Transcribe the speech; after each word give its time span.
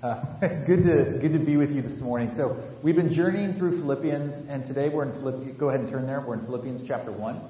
Uh, 0.00 0.22
good 0.64 0.84
to 0.84 1.18
good 1.20 1.32
to 1.32 1.40
be 1.40 1.56
with 1.56 1.72
you 1.72 1.82
this 1.82 1.98
morning. 2.00 2.30
So 2.36 2.56
we've 2.84 2.94
been 2.94 3.12
journeying 3.12 3.58
through 3.58 3.80
Philippians, 3.80 4.48
and 4.48 4.64
today 4.64 4.88
we're 4.88 5.02
in 5.02 5.12
Philippians. 5.20 5.58
Go 5.58 5.70
ahead 5.70 5.80
and 5.80 5.90
turn 5.90 6.06
there. 6.06 6.20
We're 6.24 6.34
in 6.34 6.44
Philippians 6.44 6.86
chapter 6.86 7.10
one, 7.10 7.42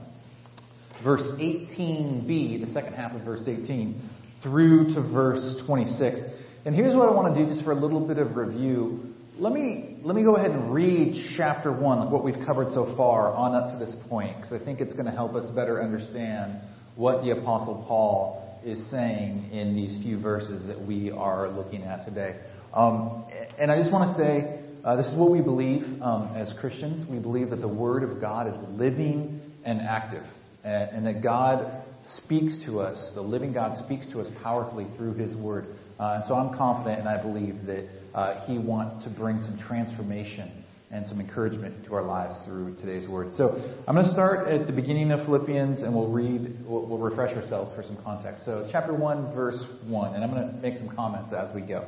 verse 1.05 1.21
18b, 1.21 2.65
the 2.65 2.73
second 2.73 2.95
half 2.95 3.13
of 3.13 3.21
verse 3.21 3.43
18, 3.47 4.01
through 4.43 4.95
to 4.95 5.03
verse 5.03 5.63
26. 5.67 6.21
And 6.65 6.75
here's 6.75 6.95
what 6.95 7.11
I 7.11 7.13
want 7.13 7.35
to 7.35 7.45
do, 7.45 7.53
just 7.53 7.67
for 7.67 7.73
a 7.73 7.79
little 7.79 8.01
bit 8.01 8.17
of 8.17 8.35
review. 8.35 9.15
Let 9.37 9.53
me 9.53 9.99
let 10.03 10.17
me 10.17 10.23
go 10.23 10.37
ahead 10.37 10.51
and 10.51 10.73
read 10.73 11.23
chapter 11.37 11.71
one, 11.71 12.11
what 12.11 12.25
we've 12.25 12.47
covered 12.47 12.73
so 12.73 12.95
far, 12.97 13.31
on 13.31 13.55
up 13.55 13.79
to 13.79 13.85
this 13.85 13.95
point, 14.09 14.37
because 14.37 14.55
I 14.55 14.65
think 14.65 14.81
it's 14.81 14.95
going 14.95 15.05
to 15.05 15.13
help 15.13 15.35
us 15.35 15.51
better 15.51 15.83
understand 15.83 16.63
what 16.97 17.23
the 17.23 17.33
apostle 17.33 17.85
Paul 17.87 18.48
is 18.65 18.91
saying 18.91 19.51
in 19.53 19.75
these 19.75 19.97
few 20.03 20.21
verses 20.21 20.67
that 20.67 20.81
we 20.81 21.11
are 21.11 21.49
looking 21.49 21.83
at 21.85 22.05
today. 22.05 22.41
Um, 22.73 23.25
and 23.59 23.71
I 23.71 23.77
just 23.79 23.93
want 23.93 24.17
to 24.17 24.23
say, 24.23 24.61
uh, 24.85 24.97
this 24.97 25.07
is 25.07 25.15
what 25.15 25.31
we 25.31 25.41
believe 25.41 25.83
um, 26.03 26.35
as 26.37 26.53
Christians. 26.61 27.09
We 27.11 27.19
believe 27.19 27.51
that 27.51 27.61
the 27.61 27.69
Word 27.69 28.03
of 28.03 28.21
God 28.21 28.47
is 28.47 28.79
living 28.79 29.41
and 29.65 29.81
active, 29.81 30.25
and, 30.65 30.91
and, 30.91 31.07
that 31.07 31.23
God 31.23 31.83
speaks 32.17 32.59
to 32.65 32.81
us, 32.81 33.13
the 33.15 33.21
living 33.21 33.53
God 33.53 33.85
speaks 33.85 34.09
to 34.13 34.21
us 34.21 34.29
powerfully 34.43 34.87
through 34.97 35.15
His 35.15 35.35
Word. 35.35 35.67
Uh, 35.99 36.21
and 36.21 36.25
so 36.27 36.35
I'm 36.35 36.57
confident 36.57 37.01
and 37.01 37.09
I 37.09 37.21
believe 37.21 37.67
that 37.67 37.89
uh, 38.15 38.47
He 38.47 38.59
wants 38.59 39.03
to 39.05 39.11
bring 39.11 39.41
some 39.41 39.59
transformation 39.59 40.65
and 40.91 41.07
some 41.07 41.21
encouragement 41.21 41.85
to 41.85 41.95
our 41.95 42.03
lives 42.03 42.35
through 42.47 42.75
today's 42.77 43.07
word. 43.07 43.33
So 43.35 43.61
I'm 43.87 43.95
going 43.95 44.07
to 44.07 44.13
start 44.13 44.49
at 44.49 44.67
the 44.67 44.73
beginning 44.73 45.11
of 45.11 45.27
Philippians 45.27 45.83
and 45.83 45.95
we'll 45.95 46.09
read, 46.09 46.65
we'll, 46.67 46.87
we'll, 46.87 46.99
refresh 46.99 47.37
ourselves 47.37 47.71
for 47.77 47.83
some 47.83 47.99
context. 48.03 48.45
So 48.47 48.67
chapter 48.73 48.95
1, 48.95 49.35
verse 49.35 49.63
1, 49.87 50.15
and 50.15 50.25
I'm 50.25 50.31
going 50.31 50.49
to 50.49 50.55
make 50.57 50.79
some 50.79 50.95
comments 50.95 51.35
as 51.35 51.55
we 51.55 51.61
go. 51.61 51.87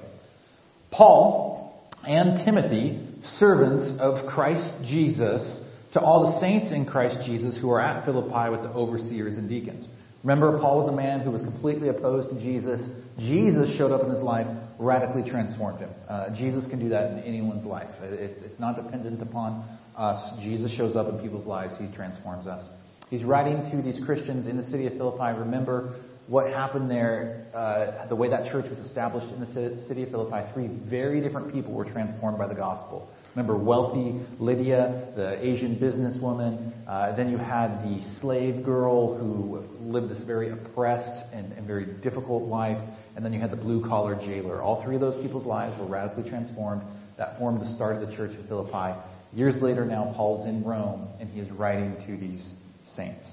Paul 0.91 1.91
and 2.05 2.45
Timothy, 2.45 3.07
servants 3.25 3.91
of 3.99 4.29
Christ 4.29 4.85
Jesus, 4.85 5.61
to 5.95 6.01
all 6.01 6.33
the 6.33 6.41
saints 6.41 6.71
in 6.71 6.85
Christ 6.85 7.27
Jesus 7.27 7.59
who 7.59 7.71
are 7.71 7.81
at 7.81 8.05
Philippi 8.05 8.51
with 8.51 8.63
the 8.63 8.73
overseers 8.73 9.37
and 9.37 9.49
deacons. 9.49 9.87
Remember, 10.23 10.59
Paul 10.59 10.81
was 10.81 10.93
a 10.93 10.97
man 10.97 11.21
who 11.21 11.31
was 11.31 11.41
completely 11.41 11.89
opposed 11.89 12.29
to 12.31 12.41
Jesus. 12.41 12.83
Jesus 13.19 13.75
showed 13.77 13.93
up 13.93 14.03
in 14.03 14.11
his 14.11 14.21
life 14.21 14.47
radically 14.81 15.29
transformed 15.29 15.79
him. 15.79 15.91
Uh, 16.09 16.35
Jesus 16.35 16.67
can 16.69 16.81
do 16.81 16.89
that 16.89 17.13
in 17.13 17.19
anyone's 17.21 17.67
life. 17.67 17.91
It's, 18.01 18.41
it's 18.41 18.59
not 18.59 18.77
dependent 18.77 19.21
upon 19.21 19.79
us. 19.95 20.39
Jesus 20.41 20.75
shows 20.75 20.97
up 20.97 21.09
in 21.09 21.19
people's 21.21 21.47
lives. 21.47 21.75
He 21.79 21.87
transforms 21.95 22.47
us. 22.47 22.67
He's 23.11 23.23
writing 23.23 23.71
to 23.71 23.83
these 23.83 24.03
Christians 24.05 24.47
in 24.47 24.57
the 24.57 24.63
city 24.65 24.87
of 24.87 24.95
Philippi. 24.95 25.39
Remember 25.39 26.01
what 26.29 26.47
happened 26.47 26.91
there, 26.91 27.47
uh, 27.53 28.07
the 28.07 28.17
way 28.17 28.31
that 28.31 28.51
church 28.51 28.71
was 28.71 28.79
established 28.79 29.27
in 29.35 29.41
the 29.41 29.87
city 29.87 30.05
of 30.05 30.11
Philippi. 30.11 30.51
Three 30.55 30.69
very 30.69 31.21
different 31.21 31.53
people 31.53 31.75
were 31.75 31.85
transformed 31.85 32.39
by 32.39 32.47
the 32.47 32.55
gospel. 32.55 33.11
Remember 33.35 33.57
wealthy 33.57 34.21
Lydia, 34.39 35.13
the 35.15 35.45
Asian 35.45 35.77
businesswoman. 35.77 36.73
Uh, 36.89 37.15
then 37.17 37.31
you 37.31 37.37
had 37.37 37.83
the 37.85 38.03
slave 38.21 38.65
girl 38.65 39.17
who 39.17 39.63
lived 39.81 40.09
this 40.09 40.21
very 40.21 40.51
oppressed 40.51 41.25
and, 41.33 41.53
and 41.53 41.67
very 41.67 41.85
difficult 42.01 42.45
life. 42.45 42.79
And 43.17 43.25
then 43.25 43.33
you 43.33 43.41
had 43.41 43.51
the 43.51 43.57
blue 43.57 43.87
collar 43.87 44.15
jailer. 44.15 44.63
All 44.63 44.83
three 44.83 44.95
of 44.95 45.01
those 45.01 45.21
people's 45.23 45.47
lives 45.47 45.79
were 45.79 45.87
radically 45.87 46.29
transformed. 46.29 46.83
That 47.19 47.39
formed 47.39 47.61
the 47.61 47.75
start 47.75 47.97
of 47.97 48.09
the 48.09 48.17
church 48.17 48.39
of 48.39 48.47
Philippi. 48.47 48.99
Years 49.33 49.57
later 49.61 49.85
now, 49.85 50.13
Paul's 50.17 50.47
in 50.47 50.65
Rome 50.65 51.09
and 51.21 51.29
he 51.29 51.41
is 51.41 51.51
writing 51.51 51.97
to 52.07 52.17
these 52.17 52.55
saints. 52.95 53.31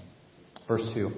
Verse 0.67 0.89
2. 0.93 1.11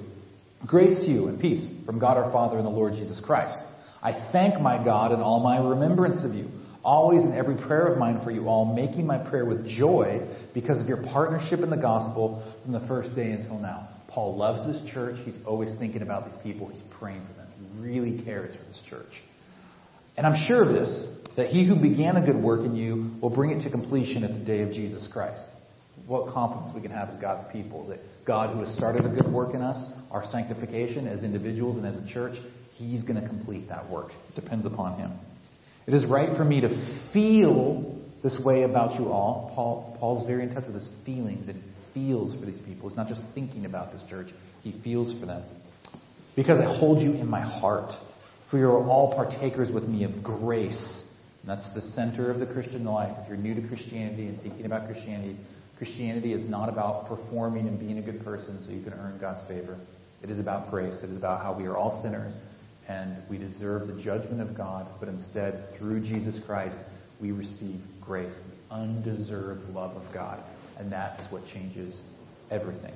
Grace 0.67 0.99
to 0.99 1.05
you 1.05 1.27
and 1.27 1.39
peace 1.39 1.65
from 1.85 1.99
God 1.99 2.17
our 2.17 2.31
Father 2.31 2.57
and 2.57 2.65
the 2.65 2.71
Lord 2.71 2.93
Jesus 2.93 3.19
Christ. 3.19 3.57
I 4.01 4.29
thank 4.31 4.61
my 4.61 4.83
God 4.83 5.11
in 5.13 5.19
all 5.19 5.39
my 5.39 5.57
remembrance 5.57 6.23
of 6.23 6.33
you 6.33 6.49
always 6.83 7.23
in 7.23 7.33
every 7.33 7.55
prayer 7.55 7.87
of 7.87 7.97
mine 7.97 8.21
for 8.23 8.31
you 8.31 8.47
all, 8.47 8.65
making 8.65 9.05
my 9.05 9.17
prayer 9.17 9.45
with 9.45 9.67
joy 9.67 10.27
because 10.53 10.81
of 10.81 10.87
your 10.87 11.03
partnership 11.03 11.59
in 11.59 11.69
the 11.69 11.77
gospel 11.77 12.43
from 12.63 12.73
the 12.73 12.87
first 12.87 13.13
day 13.15 13.31
until 13.31 13.59
now. 13.59 13.89
Paul 14.19 14.35
loves 14.35 14.67
this 14.67 14.91
church. 14.91 15.15
He's 15.23 15.37
always 15.45 15.73
thinking 15.75 16.01
about 16.01 16.29
these 16.29 16.37
people. 16.43 16.67
He's 16.67 16.83
praying 16.99 17.25
for 17.25 17.33
them. 17.35 17.47
He 17.57 17.81
really 17.81 18.21
cares 18.21 18.53
for 18.53 18.61
this 18.65 18.81
church. 18.89 19.13
And 20.17 20.27
I'm 20.27 20.35
sure 20.45 20.61
of 20.61 20.73
this, 20.73 21.07
that 21.37 21.47
he 21.47 21.65
who 21.65 21.77
began 21.77 22.17
a 22.17 22.25
good 22.25 22.35
work 22.35 22.65
in 22.65 22.75
you 22.75 23.11
will 23.21 23.29
bring 23.29 23.51
it 23.51 23.63
to 23.63 23.69
completion 23.69 24.25
at 24.25 24.33
the 24.33 24.43
day 24.43 24.61
of 24.61 24.73
Jesus 24.73 25.07
Christ. 25.07 25.41
What 26.05 26.33
confidence 26.33 26.75
we 26.75 26.81
can 26.81 26.91
have 26.91 27.07
as 27.07 27.21
God's 27.21 27.49
people 27.53 27.87
that 27.87 27.99
God 28.25 28.53
who 28.53 28.59
has 28.59 28.75
started 28.75 29.05
a 29.05 29.07
good 29.07 29.31
work 29.31 29.55
in 29.55 29.61
us, 29.61 29.89
our 30.11 30.25
sanctification 30.25 31.07
as 31.07 31.23
individuals 31.23 31.77
and 31.77 31.85
as 31.85 31.95
a 31.95 32.05
church, 32.05 32.37
he's 32.73 33.03
going 33.03 33.21
to 33.21 33.25
complete 33.25 33.69
that 33.69 33.89
work. 33.89 34.11
It 34.27 34.35
depends 34.35 34.65
upon 34.65 34.99
him. 34.99 35.13
It 35.87 35.93
is 35.93 36.05
right 36.05 36.35
for 36.35 36.43
me 36.43 36.59
to 36.59 36.99
feel 37.13 37.97
this 38.21 38.37
way 38.37 38.63
about 38.63 38.99
you 38.99 39.07
all. 39.07 39.53
Paul, 39.55 39.95
Paul's 39.97 40.27
very 40.27 40.43
in 40.43 40.53
touch 40.53 40.65
with 40.65 40.75
his 40.75 40.89
feelings 41.05 41.47
and 41.47 41.63
feels 41.99 42.35
for 42.39 42.45
these 42.45 42.61
people. 42.61 42.89
He's 42.89 42.97
not 42.97 43.07
just 43.07 43.21
thinking 43.33 43.65
about 43.65 43.91
this 43.91 44.01
church, 44.09 44.29
he 44.63 44.79
feels 44.83 45.17
for 45.19 45.25
them. 45.25 45.43
Because 46.35 46.59
I 46.59 46.77
hold 46.77 47.01
you 47.01 47.13
in 47.13 47.27
my 47.27 47.41
heart, 47.41 47.91
for 48.49 48.57
you 48.57 48.65
are 48.67 48.87
all 48.87 49.13
partakers 49.13 49.71
with 49.71 49.83
me 49.83 50.03
of 50.03 50.23
grace. 50.23 51.03
And 51.41 51.49
that's 51.49 51.69
the 51.73 51.81
center 51.81 52.31
of 52.31 52.39
the 52.39 52.45
Christian 52.45 52.85
life. 52.85 53.15
If 53.21 53.27
you're 53.27 53.37
new 53.37 53.59
to 53.59 53.67
Christianity 53.67 54.27
and 54.27 54.41
thinking 54.41 54.65
about 54.65 54.87
Christianity, 54.87 55.37
Christianity 55.77 56.33
is 56.33 56.47
not 56.49 56.69
about 56.69 57.07
performing 57.07 57.67
and 57.67 57.79
being 57.79 57.97
a 57.97 58.01
good 58.01 58.23
person 58.23 58.63
so 58.65 58.71
you 58.71 58.83
can 58.83 58.93
earn 58.93 59.17
God's 59.19 59.45
favor. 59.47 59.77
It 60.21 60.29
is 60.29 60.39
about 60.39 60.69
grace. 60.69 61.01
It 61.03 61.09
is 61.09 61.17
about 61.17 61.41
how 61.41 61.53
we 61.53 61.65
are 61.65 61.77
all 61.77 62.01
sinners 62.01 62.33
and 62.89 63.17
we 63.29 63.37
deserve 63.37 63.87
the 63.87 64.01
judgment 64.01 64.41
of 64.41 64.57
God, 64.57 64.87
but 64.99 65.07
instead, 65.07 65.77
through 65.77 66.01
Jesus 66.01 66.39
Christ, 66.45 66.75
we 67.21 67.31
receive 67.31 67.79
grace, 68.01 68.33
the 68.33 68.75
undeserved 68.75 69.69
love 69.69 69.95
of 69.95 70.11
God. 70.11 70.43
And 70.79 70.91
that's 70.91 71.31
what 71.31 71.45
changes 71.47 72.01
everything. 72.49 72.93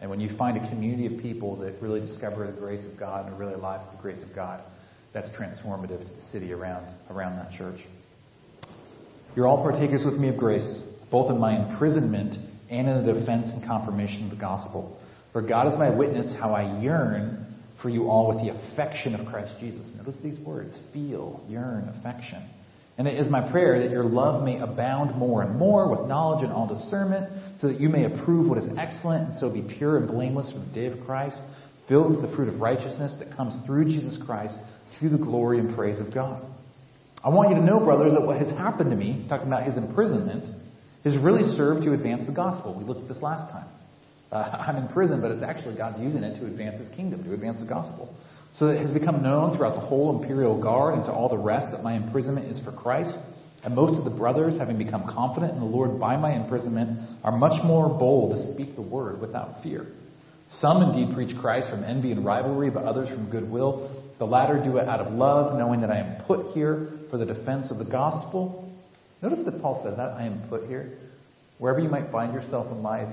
And 0.00 0.10
when 0.10 0.20
you 0.20 0.36
find 0.36 0.56
a 0.56 0.68
community 0.68 1.06
of 1.14 1.22
people 1.22 1.56
that 1.56 1.80
really 1.80 2.00
discover 2.00 2.46
the 2.46 2.52
grace 2.52 2.84
of 2.84 2.98
God 2.98 3.26
and 3.26 3.34
are 3.34 3.38
really 3.38 3.54
alive 3.54 3.80
with 3.86 3.96
the 3.96 4.02
grace 4.02 4.22
of 4.22 4.34
God, 4.34 4.62
that's 5.12 5.28
transformative 5.30 6.06
to 6.06 6.14
the 6.14 6.30
city 6.30 6.52
around, 6.52 6.86
around 7.10 7.36
that 7.36 7.50
church. 7.56 7.80
You're 9.34 9.46
all 9.46 9.62
partakers 9.62 10.04
with 10.04 10.14
me 10.14 10.28
of 10.28 10.36
grace, 10.36 10.82
both 11.10 11.30
in 11.30 11.38
my 11.38 11.68
imprisonment 11.68 12.36
and 12.70 12.88
in 12.88 13.06
the 13.06 13.12
defense 13.12 13.48
and 13.48 13.64
confirmation 13.64 14.24
of 14.24 14.30
the 14.30 14.36
gospel. 14.36 15.00
For 15.32 15.42
God 15.42 15.72
is 15.72 15.78
my 15.78 15.90
witness 15.90 16.34
how 16.34 16.54
I 16.54 16.80
yearn 16.80 17.54
for 17.80 17.88
you 17.88 18.08
all 18.08 18.28
with 18.28 18.38
the 18.38 18.50
affection 18.50 19.14
of 19.14 19.26
Christ 19.26 19.52
Jesus. 19.60 19.86
Notice 19.96 20.16
these 20.22 20.38
words 20.38 20.78
feel, 20.92 21.44
yearn, 21.48 21.92
affection. 21.98 22.42
And 22.98 23.06
it 23.06 23.18
is 23.18 23.28
my 23.28 23.50
prayer 23.50 23.78
that 23.80 23.90
your 23.90 24.04
love 24.04 24.42
may 24.42 24.58
abound 24.58 25.16
more 25.16 25.42
and 25.42 25.56
more 25.56 25.90
with 25.90 26.08
knowledge 26.08 26.42
and 26.42 26.52
all 26.52 26.66
discernment, 26.66 27.30
so 27.60 27.68
that 27.68 27.78
you 27.78 27.88
may 27.88 28.04
approve 28.04 28.48
what 28.48 28.58
is 28.58 28.68
excellent 28.78 29.30
and 29.30 29.38
so 29.38 29.50
be 29.50 29.62
pure 29.62 29.98
and 29.98 30.08
blameless 30.08 30.52
for 30.52 30.58
the 30.58 30.74
day 30.74 30.86
of 30.86 31.04
Christ, 31.04 31.38
filled 31.88 32.10
with 32.10 32.22
the 32.22 32.34
fruit 32.34 32.48
of 32.48 32.60
righteousness 32.60 33.14
that 33.18 33.36
comes 33.36 33.54
through 33.66 33.84
Jesus 33.84 34.18
Christ 34.24 34.56
to 35.00 35.08
the 35.10 35.18
glory 35.18 35.58
and 35.58 35.76
praise 35.76 35.98
of 35.98 36.12
God. 36.12 36.42
I 37.22 37.28
want 37.28 37.50
you 37.50 37.56
to 37.56 37.62
know, 37.62 37.80
brothers, 37.80 38.12
that 38.12 38.22
what 38.22 38.38
has 38.38 38.50
happened 38.50 38.90
to 38.90 38.96
me, 38.96 39.12
he's 39.12 39.26
talking 39.26 39.48
about 39.48 39.64
his 39.64 39.76
imprisonment, 39.76 40.46
has 41.04 41.16
really 41.18 41.42
served 41.54 41.84
to 41.84 41.92
advance 41.92 42.26
the 42.26 42.32
gospel. 42.32 42.74
We 42.74 42.84
looked 42.84 43.02
at 43.02 43.08
this 43.08 43.22
last 43.22 43.52
time. 43.52 43.68
Uh, 44.32 44.36
I'm 44.66 44.76
in 44.76 44.88
prison, 44.88 45.20
but 45.20 45.30
it's 45.30 45.42
actually 45.42 45.76
God's 45.76 46.00
using 46.00 46.22
it 46.22 46.38
to 46.40 46.46
advance 46.46 46.78
His 46.78 46.88
kingdom, 46.90 47.24
to 47.24 47.32
advance 47.32 47.60
the 47.60 47.66
gospel. 47.66 48.14
So 48.58 48.68
it 48.68 48.78
has 48.78 48.90
become 48.90 49.22
known 49.22 49.56
throughout 49.56 49.74
the 49.74 49.82
whole 49.82 50.18
imperial 50.18 50.60
guard 50.60 50.94
and 50.94 51.04
to 51.04 51.12
all 51.12 51.28
the 51.28 51.36
rest 51.36 51.72
that 51.72 51.82
my 51.82 51.94
imprisonment 51.94 52.50
is 52.50 52.58
for 52.60 52.72
Christ. 52.72 53.16
And 53.62 53.74
most 53.74 53.98
of 53.98 54.04
the 54.04 54.10
brothers, 54.10 54.56
having 54.56 54.78
become 54.78 55.06
confident 55.12 55.52
in 55.52 55.60
the 55.60 55.66
Lord 55.66 56.00
by 56.00 56.16
my 56.16 56.34
imprisonment, 56.34 56.98
are 57.22 57.36
much 57.36 57.62
more 57.64 57.88
bold 57.88 58.36
to 58.36 58.54
speak 58.54 58.74
the 58.74 58.82
word 58.82 59.20
without 59.20 59.62
fear. 59.62 59.86
Some 60.52 60.82
indeed 60.82 61.14
preach 61.14 61.36
Christ 61.36 61.68
from 61.68 61.84
envy 61.84 62.12
and 62.12 62.24
rivalry, 62.24 62.70
but 62.70 62.84
others 62.84 63.08
from 63.08 63.28
goodwill. 63.28 63.90
The 64.18 64.26
latter 64.26 64.62
do 64.62 64.78
it 64.78 64.88
out 64.88 65.00
of 65.00 65.12
love, 65.12 65.58
knowing 65.58 65.82
that 65.82 65.90
I 65.90 65.98
am 65.98 66.24
put 66.24 66.54
here 66.54 66.88
for 67.10 67.18
the 67.18 67.26
defense 67.26 67.70
of 67.70 67.78
the 67.78 67.84
gospel. 67.84 68.72
Notice 69.20 69.44
that 69.44 69.60
Paul 69.60 69.82
says 69.84 69.96
that 69.96 70.12
I 70.12 70.24
am 70.24 70.48
put 70.48 70.66
here. 70.66 70.96
Wherever 71.58 71.80
you 71.80 71.90
might 71.90 72.10
find 72.10 72.32
yourself 72.32 72.70
in 72.70 72.82
life, 72.82 73.08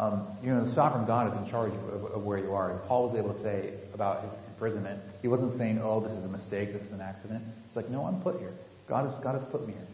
um, 0.00 0.26
you 0.42 0.48
know, 0.48 0.64
the 0.64 0.72
sovereign 0.72 1.06
God 1.06 1.28
is 1.28 1.36
in 1.36 1.50
charge 1.50 1.74
of, 1.74 2.04
of, 2.04 2.22
where 2.22 2.38
you 2.38 2.54
are. 2.54 2.70
And 2.70 2.82
Paul 2.88 3.08
was 3.08 3.14
able 3.14 3.34
to 3.34 3.42
say 3.42 3.74
about 3.92 4.24
his 4.24 4.32
imprisonment, 4.48 4.98
he 5.20 5.28
wasn't 5.28 5.58
saying, 5.58 5.78
oh, 5.82 6.00
this 6.00 6.14
is 6.14 6.24
a 6.24 6.28
mistake, 6.28 6.72
this 6.72 6.82
is 6.82 6.92
an 6.92 7.02
accident. 7.02 7.44
It's 7.66 7.76
like, 7.76 7.90
no, 7.90 8.06
I'm 8.06 8.22
put 8.22 8.38
here. 8.38 8.54
God 8.88 9.10
has, 9.10 9.22
God 9.22 9.34
has 9.38 9.44
put 9.52 9.66
me 9.66 9.74
here. 9.74 9.86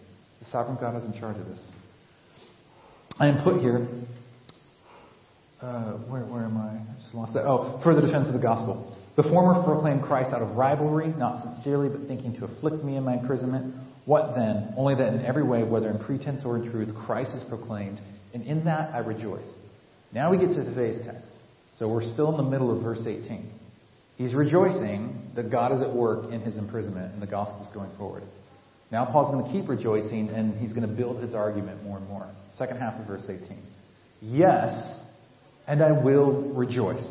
The 0.45 0.51
sovereign 0.51 0.79
God 0.81 0.97
is 0.97 1.05
in 1.05 1.19
charge 1.19 1.37
of 1.39 1.49
this. 1.49 1.61
I 3.19 3.27
am 3.27 3.43
put 3.43 3.61
here. 3.61 3.89
Uh, 5.61 5.95
where, 5.95 6.23
where 6.23 6.45
am 6.45 6.57
I? 6.57 6.79
I 6.79 7.03
just 7.03 7.13
lost 7.13 7.35
that. 7.35 7.45
Oh, 7.45 7.81
for 7.83 7.93
the 7.93 8.01
defense 8.01 8.29
of 8.29 8.33
the 8.33 8.39
gospel. 8.39 8.97
The 9.17 9.25
former 9.25 9.61
proclaimed 9.65 10.03
Christ 10.05 10.33
out 10.33 10.43
of 10.43 10.57
rivalry, 10.57 11.09
not 11.09 11.43
sincerely, 11.43 11.89
but 11.89 12.07
thinking 12.07 12.37
to 12.37 12.45
afflict 12.45 12.85
me 12.85 12.97
in 12.97 13.03
my 13.03 13.15
imprisonment. 13.15 13.75
What 14.05 14.37
then? 14.37 14.73
Only 14.77 14.95
that 14.95 15.15
in 15.15 15.25
every 15.25 15.43
way, 15.43 15.65
whether 15.65 15.91
in 15.91 15.99
pretense 15.99 16.45
or 16.45 16.59
in 16.59 16.71
truth, 16.71 16.95
Christ 16.95 17.35
is 17.35 17.43
proclaimed, 17.43 17.99
and 18.35 18.45
in 18.45 18.67
that 18.67 18.95
I 18.95 18.99
rejoice. 18.99 19.49
Now 20.17 20.31
we 20.31 20.39
get 20.39 20.49
to 20.49 20.65
today's 20.65 20.99
text. 21.05 21.31
So 21.79 21.91
we're 21.91 22.03
still 22.03 22.31
in 22.31 22.39
the 22.39 22.51
middle 22.51 22.75
of 22.75 22.83
verse 22.83 23.03
18. 23.07 23.51
He's 24.17 24.33
rejoicing 24.33 25.33
that 25.35 25.51
God 25.51 25.73
is 25.73 25.83
at 25.83 25.93
work 25.93 26.33
in 26.33 26.41
his 26.41 26.57
imprisonment 26.57 27.13
and 27.13 27.21
the 27.21 27.27
gospel 27.27 27.63
is 27.63 27.69
going 27.75 27.95
forward. 27.99 28.23
Now 28.91 29.05
Paul's 29.05 29.31
going 29.31 29.45
to 29.45 29.53
keep 29.53 29.69
rejoicing 29.69 30.31
and 30.31 30.59
he's 30.59 30.73
going 30.73 30.89
to 30.89 30.95
build 30.97 31.23
his 31.23 31.35
argument 31.35 31.85
more 31.85 31.99
and 31.99 32.09
more. 32.09 32.27
Second 32.57 32.79
half 32.79 32.99
of 32.99 33.07
verse 33.07 33.25
18. 33.29 33.59
Yes, 34.23 34.99
and 35.67 35.83
I 35.83 35.93
will 35.93 36.51
rejoice. 36.55 37.07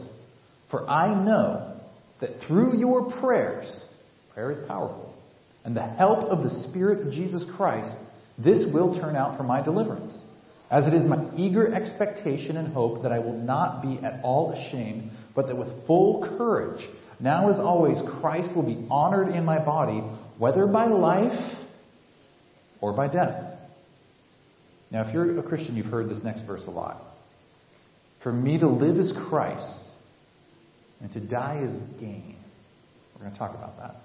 For 0.71 0.89
I 0.89 1.13
know 1.13 1.79
that 2.21 2.41
through 2.47 2.79
your 2.79 3.11
prayers, 3.21 3.85
prayer 4.33 4.49
is 4.49 4.67
powerful, 4.67 5.13
and 5.63 5.77
the 5.77 5.83
help 5.83 6.31
of 6.31 6.41
the 6.41 6.63
Spirit 6.71 7.05
of 7.05 7.13
Jesus 7.13 7.45
Christ, 7.55 7.95
this 8.39 8.67
will 8.73 8.99
turn 8.99 9.15
out 9.15 9.37
for 9.37 9.43
my 9.43 9.61
deliverance. 9.61 10.17
As 10.69 10.87
it 10.87 10.93
is 10.93 11.05
my 11.05 11.23
eager 11.37 11.71
expectation 11.71 12.57
and 12.57 12.73
hope 12.73 13.03
that 13.03 13.11
I 13.11 13.19
will 13.19 13.37
not 13.37 13.81
be 13.81 13.99
at 14.03 14.21
all 14.23 14.51
ashamed, 14.53 15.11
but 15.35 15.47
that 15.47 15.57
with 15.57 15.85
full 15.85 16.27
courage, 16.37 16.87
now 17.19 17.49
as 17.49 17.59
always, 17.59 17.97
Christ 18.19 18.55
will 18.55 18.63
be 18.63 18.85
honored 18.89 19.29
in 19.29 19.45
my 19.45 19.63
body, 19.63 19.99
whether 20.37 20.65
by 20.65 20.87
life 20.87 21.55
or 22.81 22.93
by 22.93 23.07
death. 23.07 23.57
Now, 24.91 25.07
if 25.07 25.13
you're 25.13 25.39
a 25.39 25.43
Christian, 25.43 25.75
you've 25.75 25.87
heard 25.87 26.09
this 26.09 26.23
next 26.23 26.41
verse 26.41 26.65
a 26.67 26.71
lot. 26.71 27.01
For 28.23 28.31
me 28.31 28.57
to 28.57 28.67
live 28.67 28.97
is 28.97 29.13
Christ, 29.29 29.75
and 30.99 31.11
to 31.13 31.19
die 31.19 31.59
is 31.61 31.75
gain. 31.99 32.35
We're 33.13 33.21
going 33.21 33.33
to 33.33 33.37
talk 33.37 33.53
about 33.53 33.77
that. 33.77 34.04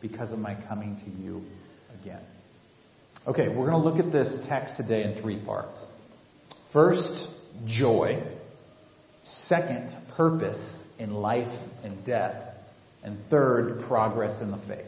because 0.00 0.32
of 0.32 0.38
my 0.38 0.54
coming 0.68 0.96
to 1.04 1.22
you 1.22 1.42
again. 2.00 2.22
Okay, 3.26 3.48
we're 3.48 3.70
going 3.70 3.82
to 3.82 3.88
look 3.88 3.98
at 3.98 4.12
this 4.12 4.46
text 4.48 4.76
today 4.76 5.04
in 5.04 5.20
three 5.20 5.44
parts. 5.44 5.78
First, 6.72 7.28
joy. 7.66 8.22
Second, 9.46 9.96
purpose 10.16 10.76
in 10.98 11.12
life 11.12 11.52
and 11.84 12.04
death. 12.06 12.54
And 13.02 13.18
third, 13.30 13.84
progress 13.86 14.40
in 14.42 14.50
the 14.50 14.58
faith. 14.66 14.86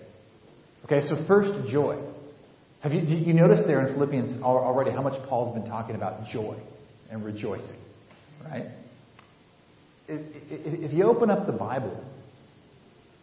Okay, 0.85 1.01
so 1.03 1.25
first, 1.27 1.69
joy. 1.71 2.03
Have 2.81 2.93
you, 2.93 3.01
you 3.03 3.35
noticed 3.35 3.67
there 3.67 3.87
in 3.87 3.95
Philippians 3.95 4.43
already 4.43 4.91
how 4.91 5.03
much 5.03 5.21
Paul's 5.29 5.55
been 5.55 5.69
talking 5.69 5.95
about 5.95 6.27
joy 6.29 6.57
and 7.11 7.25
rejoicing, 7.25 7.79
right? 8.45 8.67
If, 10.09 10.93
you 10.93 11.05
open 11.05 11.31
up 11.31 11.47
the 11.47 11.53
Bible, 11.53 12.03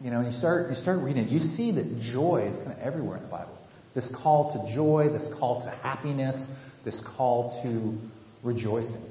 you 0.00 0.10
know, 0.10 0.20
you 0.20 0.32
start 0.38 0.70
you 0.70 0.76
start 0.76 1.00
reading 1.00 1.24
it, 1.24 1.30
you 1.30 1.40
see 1.40 1.72
that 1.72 2.00
joy 2.12 2.48
is 2.50 2.56
kind 2.64 2.72
of 2.72 2.78
everywhere 2.78 3.16
in 3.16 3.22
the 3.24 3.28
Bible. 3.28 3.56
This 3.94 4.08
call 4.14 4.52
to 4.52 4.74
joy, 4.74 5.08
this 5.10 5.26
call 5.38 5.62
to 5.62 5.70
happiness, 5.70 6.36
this 6.84 7.00
call 7.16 7.60
to 7.62 7.98
rejoicing. 8.46 9.02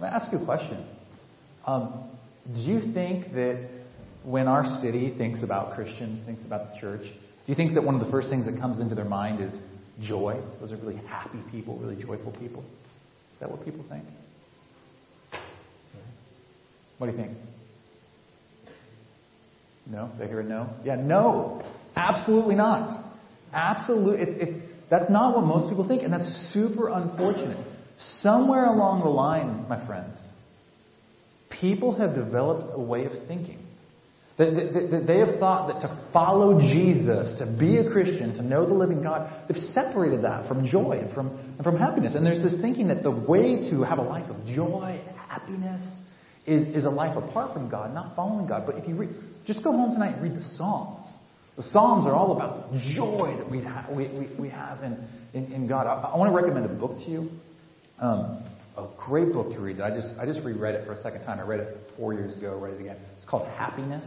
Let 0.00 0.12
me 0.12 0.18
ask 0.18 0.32
you 0.32 0.38
a 0.38 0.44
question. 0.44 0.84
Um, 1.64 2.10
do 2.52 2.60
you 2.60 2.92
think 2.92 3.34
that 3.34 3.68
when 4.24 4.48
our 4.48 4.80
city 4.80 5.14
thinks 5.16 5.42
about 5.42 5.74
Christians, 5.74 6.24
thinks 6.26 6.44
about 6.44 6.74
the 6.74 6.80
church, 6.80 7.02
do 7.02 7.46
you 7.46 7.54
think 7.54 7.74
that 7.74 7.82
one 7.82 7.94
of 7.94 8.04
the 8.04 8.10
first 8.10 8.28
things 8.28 8.46
that 8.46 8.58
comes 8.58 8.80
into 8.80 8.94
their 8.94 9.04
mind 9.04 9.40
is 9.40 9.54
joy? 10.00 10.40
Those 10.60 10.72
are 10.72 10.76
really 10.76 10.96
happy 11.06 11.38
people, 11.50 11.78
really 11.78 12.00
joyful 12.02 12.32
people. 12.32 12.64
Is 13.34 13.40
that 13.40 13.50
what 13.50 13.64
people 13.64 13.84
think? 13.88 14.04
What 16.98 17.10
do 17.10 17.16
you 17.16 17.18
think? 17.18 17.36
No? 19.86 20.10
Did 20.18 20.24
I 20.24 20.28
hear 20.28 20.40
a 20.40 20.44
no? 20.44 20.70
Yeah, 20.84 20.96
no. 20.96 21.62
Absolutely 21.96 22.54
not. 22.54 23.04
Absolutely. 23.52 24.62
That's 24.90 25.10
not 25.10 25.36
what 25.36 25.44
most 25.44 25.68
people 25.68 25.86
think, 25.86 26.02
and 26.02 26.12
that's 26.12 26.50
super 26.52 26.88
unfortunate. 26.88 27.66
Somewhere 28.20 28.66
along 28.66 29.00
the 29.00 29.08
line, 29.08 29.66
my 29.68 29.84
friends, 29.86 30.16
people 31.50 31.94
have 31.94 32.14
developed 32.14 32.72
a 32.74 32.80
way 32.80 33.04
of 33.04 33.12
thinking. 33.28 33.58
That, 34.38 34.54
that, 34.54 34.90
that 34.90 35.06
they 35.06 35.18
have 35.18 35.38
thought 35.38 35.68
that 35.68 35.86
to 35.86 36.08
follow 36.12 36.58
Jesus, 36.58 37.38
to 37.38 37.46
be 37.46 37.76
a 37.76 37.90
Christian, 37.90 38.34
to 38.36 38.42
know 38.42 38.66
the 38.66 38.72
living 38.72 39.02
God, 39.02 39.30
they've 39.46 39.62
separated 39.72 40.24
that 40.24 40.48
from 40.48 40.66
joy 40.66 40.92
and 41.02 41.14
from, 41.14 41.28
and 41.28 41.62
from 41.62 41.76
happiness. 41.76 42.14
And 42.14 42.24
there's 42.24 42.42
this 42.42 42.58
thinking 42.60 42.88
that 42.88 43.02
the 43.02 43.10
way 43.10 43.70
to 43.70 43.82
have 43.82 43.98
a 43.98 44.02
life 44.02 44.28
of 44.30 44.46
joy 44.46 45.00
and 45.06 45.16
happiness 45.16 45.82
is, 46.46 46.66
is 46.74 46.84
a 46.86 46.90
life 46.90 47.16
apart 47.16 47.52
from 47.52 47.68
God, 47.68 47.92
not 47.92 48.16
following 48.16 48.46
God. 48.46 48.64
But 48.64 48.76
if 48.76 48.88
you 48.88 48.94
read, 48.94 49.10
just 49.46 49.62
go 49.62 49.72
home 49.72 49.92
tonight 49.92 50.14
and 50.14 50.22
read 50.22 50.34
the 50.34 50.44
Psalms. 50.56 51.08
The 51.56 51.62
Psalms 51.62 52.06
are 52.06 52.14
all 52.14 52.36
about 52.36 52.72
joy 52.94 53.34
that 53.38 53.50
we, 53.50 53.62
ha- 53.62 53.86
we, 53.90 54.08
we, 54.08 54.28
we 54.38 54.48
have 54.48 54.82
in, 54.82 55.06
in, 55.34 55.52
in 55.52 55.66
God. 55.66 55.86
I, 55.86 56.10
I, 56.10 56.16
want 56.16 56.30
to 56.30 56.36
recommend 56.36 56.64
a 56.64 56.74
book 56.74 56.98
to 57.04 57.10
you. 57.10 57.30
Um, 57.98 58.44
a 58.76 58.88
great 58.96 59.32
book 59.32 59.52
to 59.52 59.60
read 59.60 59.80
I 59.80 59.90
just, 59.90 60.18
I 60.18 60.24
just 60.24 60.40
reread 60.40 60.74
it 60.74 60.86
for 60.86 60.92
a 60.92 61.02
second 61.02 61.24
time. 61.24 61.38
I 61.38 61.42
read 61.42 61.60
it 61.60 61.76
four 61.96 62.14
years 62.14 62.34
ago, 62.36 62.56
read 62.56 62.74
it 62.74 62.80
again. 62.80 62.96
It's 63.18 63.26
called 63.28 63.46
Happiness 63.48 64.04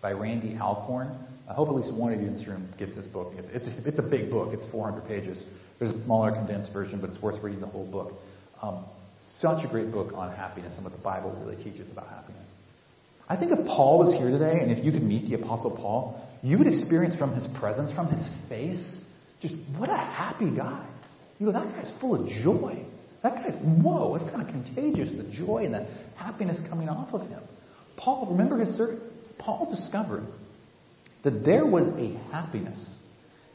by 0.00 0.12
Randy 0.12 0.56
Alcorn. 0.56 1.18
I 1.48 1.52
hope 1.52 1.68
at 1.68 1.74
least 1.74 1.92
one 1.92 2.12
of 2.12 2.20
you 2.20 2.28
in 2.28 2.36
this 2.38 2.46
room 2.46 2.68
gets 2.78 2.94
this 2.94 3.06
book. 3.06 3.32
It's, 3.36 3.50
it's, 3.52 3.66
it's 3.84 3.98
a 3.98 4.02
big 4.02 4.30
book. 4.30 4.54
It's 4.54 4.64
400 4.70 5.06
pages. 5.06 5.44
There's 5.78 5.90
a 5.90 6.04
smaller 6.04 6.30
condensed 6.30 6.72
version, 6.72 7.00
but 7.00 7.10
it's 7.10 7.20
worth 7.20 7.42
reading 7.42 7.60
the 7.60 7.66
whole 7.66 7.86
book. 7.86 8.12
Um, 8.62 8.84
such 9.40 9.64
a 9.64 9.68
great 9.68 9.90
book 9.90 10.12
on 10.14 10.34
happiness 10.34 10.74
and 10.76 10.84
what 10.84 10.92
the 10.92 11.02
Bible 11.02 11.36
really 11.44 11.62
teaches 11.62 11.90
about 11.90 12.08
happiness. 12.08 12.48
I 13.28 13.36
think 13.36 13.52
if 13.52 13.66
Paul 13.66 13.98
was 13.98 14.12
here 14.12 14.30
today, 14.30 14.58
and 14.60 14.70
if 14.70 14.84
you 14.84 14.92
could 14.92 15.02
meet 15.02 15.28
the 15.28 15.36
Apostle 15.36 15.76
Paul, 15.76 16.20
you 16.42 16.58
would 16.58 16.66
experience 16.66 17.16
from 17.16 17.34
his 17.34 17.46
presence, 17.58 17.90
from 17.92 18.08
his 18.08 18.28
face, 18.48 18.98
just 19.40 19.54
what 19.78 19.88
a 19.88 19.96
happy 19.96 20.54
guy. 20.54 20.86
You 21.38 21.46
go, 21.46 21.52
that 21.52 21.74
guy's 21.74 21.90
full 22.00 22.14
of 22.20 22.28
joy. 22.28 22.84
That 23.22 23.36
guy's, 23.36 23.54
whoa, 23.62 24.14
it's 24.16 24.24
kind 24.30 24.42
of 24.42 24.48
contagious, 24.48 25.10
the 25.16 25.24
joy 25.32 25.64
and 25.64 25.72
the 25.72 25.86
happiness 26.16 26.60
coming 26.68 26.88
off 26.88 27.14
of 27.14 27.22
him. 27.22 27.42
Paul, 27.96 28.28
remember 28.30 28.58
his, 28.58 28.78
Paul 29.38 29.70
discovered 29.70 30.26
that 31.22 31.44
there 31.44 31.64
was 31.64 31.86
a 31.98 32.18
happiness, 32.30 32.94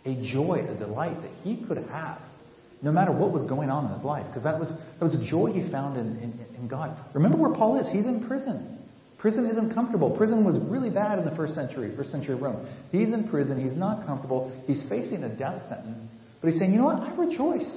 a 0.05 0.15
joy, 0.23 0.65
a 0.67 0.75
delight 0.75 1.21
that 1.21 1.31
he 1.43 1.63
could 1.67 1.77
have 1.77 2.19
no 2.81 2.91
matter 2.91 3.11
what 3.11 3.31
was 3.31 3.43
going 3.43 3.69
on 3.69 3.85
in 3.85 3.91
his 3.91 4.03
life, 4.03 4.25
because 4.27 4.43
that 4.43 4.59
was, 4.59 4.69
that 4.69 5.01
was 5.01 5.13
a 5.13 5.29
joy 5.29 5.51
he 5.51 5.69
found 5.69 5.97
in, 5.97 6.17
in, 6.17 6.55
in 6.57 6.67
God. 6.67 6.97
Remember 7.13 7.37
where 7.37 7.53
Paul 7.53 7.77
is. 7.79 7.87
He's 7.87 8.05
in 8.05 8.25
prison. 8.25 8.78
Prison 9.19 9.45
isn't 9.45 9.73
comfortable. 9.73 10.11
Prison 10.11 10.45
was 10.45 10.55
really 10.69 10.89
bad 10.89 11.19
in 11.19 11.25
the 11.25 11.35
first 11.35 11.53
century, 11.53 11.93
first 11.95 12.09
century 12.09 12.35
Rome. 12.35 12.65
He's 12.91 13.13
in 13.13 13.27
prison. 13.27 13.61
He's 13.61 13.77
not 13.77 14.05
comfortable. 14.05 14.51
He's 14.65 14.83
facing 14.87 15.23
a 15.23 15.29
death 15.29 15.61
sentence. 15.67 16.03
But 16.41 16.51
he's 16.51 16.59
saying, 16.59 16.71
you 16.71 16.79
know 16.79 16.85
what? 16.85 17.01
I 17.01 17.13
rejoice. 17.15 17.69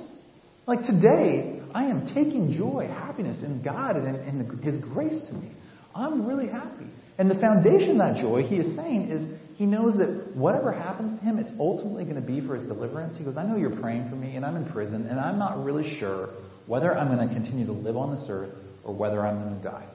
Like 0.66 0.86
today, 0.86 1.60
I 1.74 1.86
am 1.86 2.06
taking 2.06 2.56
joy, 2.56 2.86
happiness 2.88 3.42
in 3.42 3.60
God 3.62 3.96
and 3.96 4.16
in, 4.16 4.40
in 4.40 4.62
His 4.62 4.76
grace 4.76 5.20
to 5.28 5.34
me. 5.34 5.50
I'm 5.94 6.26
really 6.26 6.46
happy. 6.46 6.86
And 7.18 7.30
the 7.30 7.38
foundation 7.38 7.92
of 7.92 7.98
that 7.98 8.20
joy, 8.20 8.42
he 8.44 8.56
is 8.56 8.74
saying, 8.76 9.10
is 9.10 9.40
he 9.56 9.66
knows 9.66 9.96
that 9.98 10.34
whatever 10.34 10.72
happens 10.72 11.18
to 11.18 11.24
him, 11.24 11.38
it's 11.38 11.50
ultimately 11.58 12.04
going 12.04 12.16
to 12.16 12.22
be 12.22 12.40
for 12.40 12.56
his 12.56 12.66
deliverance. 12.66 13.16
He 13.18 13.24
goes, 13.24 13.36
I 13.36 13.44
know 13.44 13.56
you're 13.56 13.76
praying 13.80 14.08
for 14.08 14.16
me, 14.16 14.36
and 14.36 14.44
I'm 14.44 14.56
in 14.56 14.64
prison, 14.66 15.06
and 15.06 15.20
I'm 15.20 15.38
not 15.38 15.62
really 15.62 15.98
sure 15.98 16.30
whether 16.66 16.96
I'm 16.96 17.14
going 17.14 17.28
to 17.28 17.34
continue 17.34 17.66
to 17.66 17.72
live 17.72 17.96
on 17.96 18.14
this 18.14 18.24
earth 18.28 18.54
or 18.84 18.94
whether 18.94 19.26
I'm 19.26 19.42
going 19.42 19.56
to 19.56 19.62
die. 19.62 19.86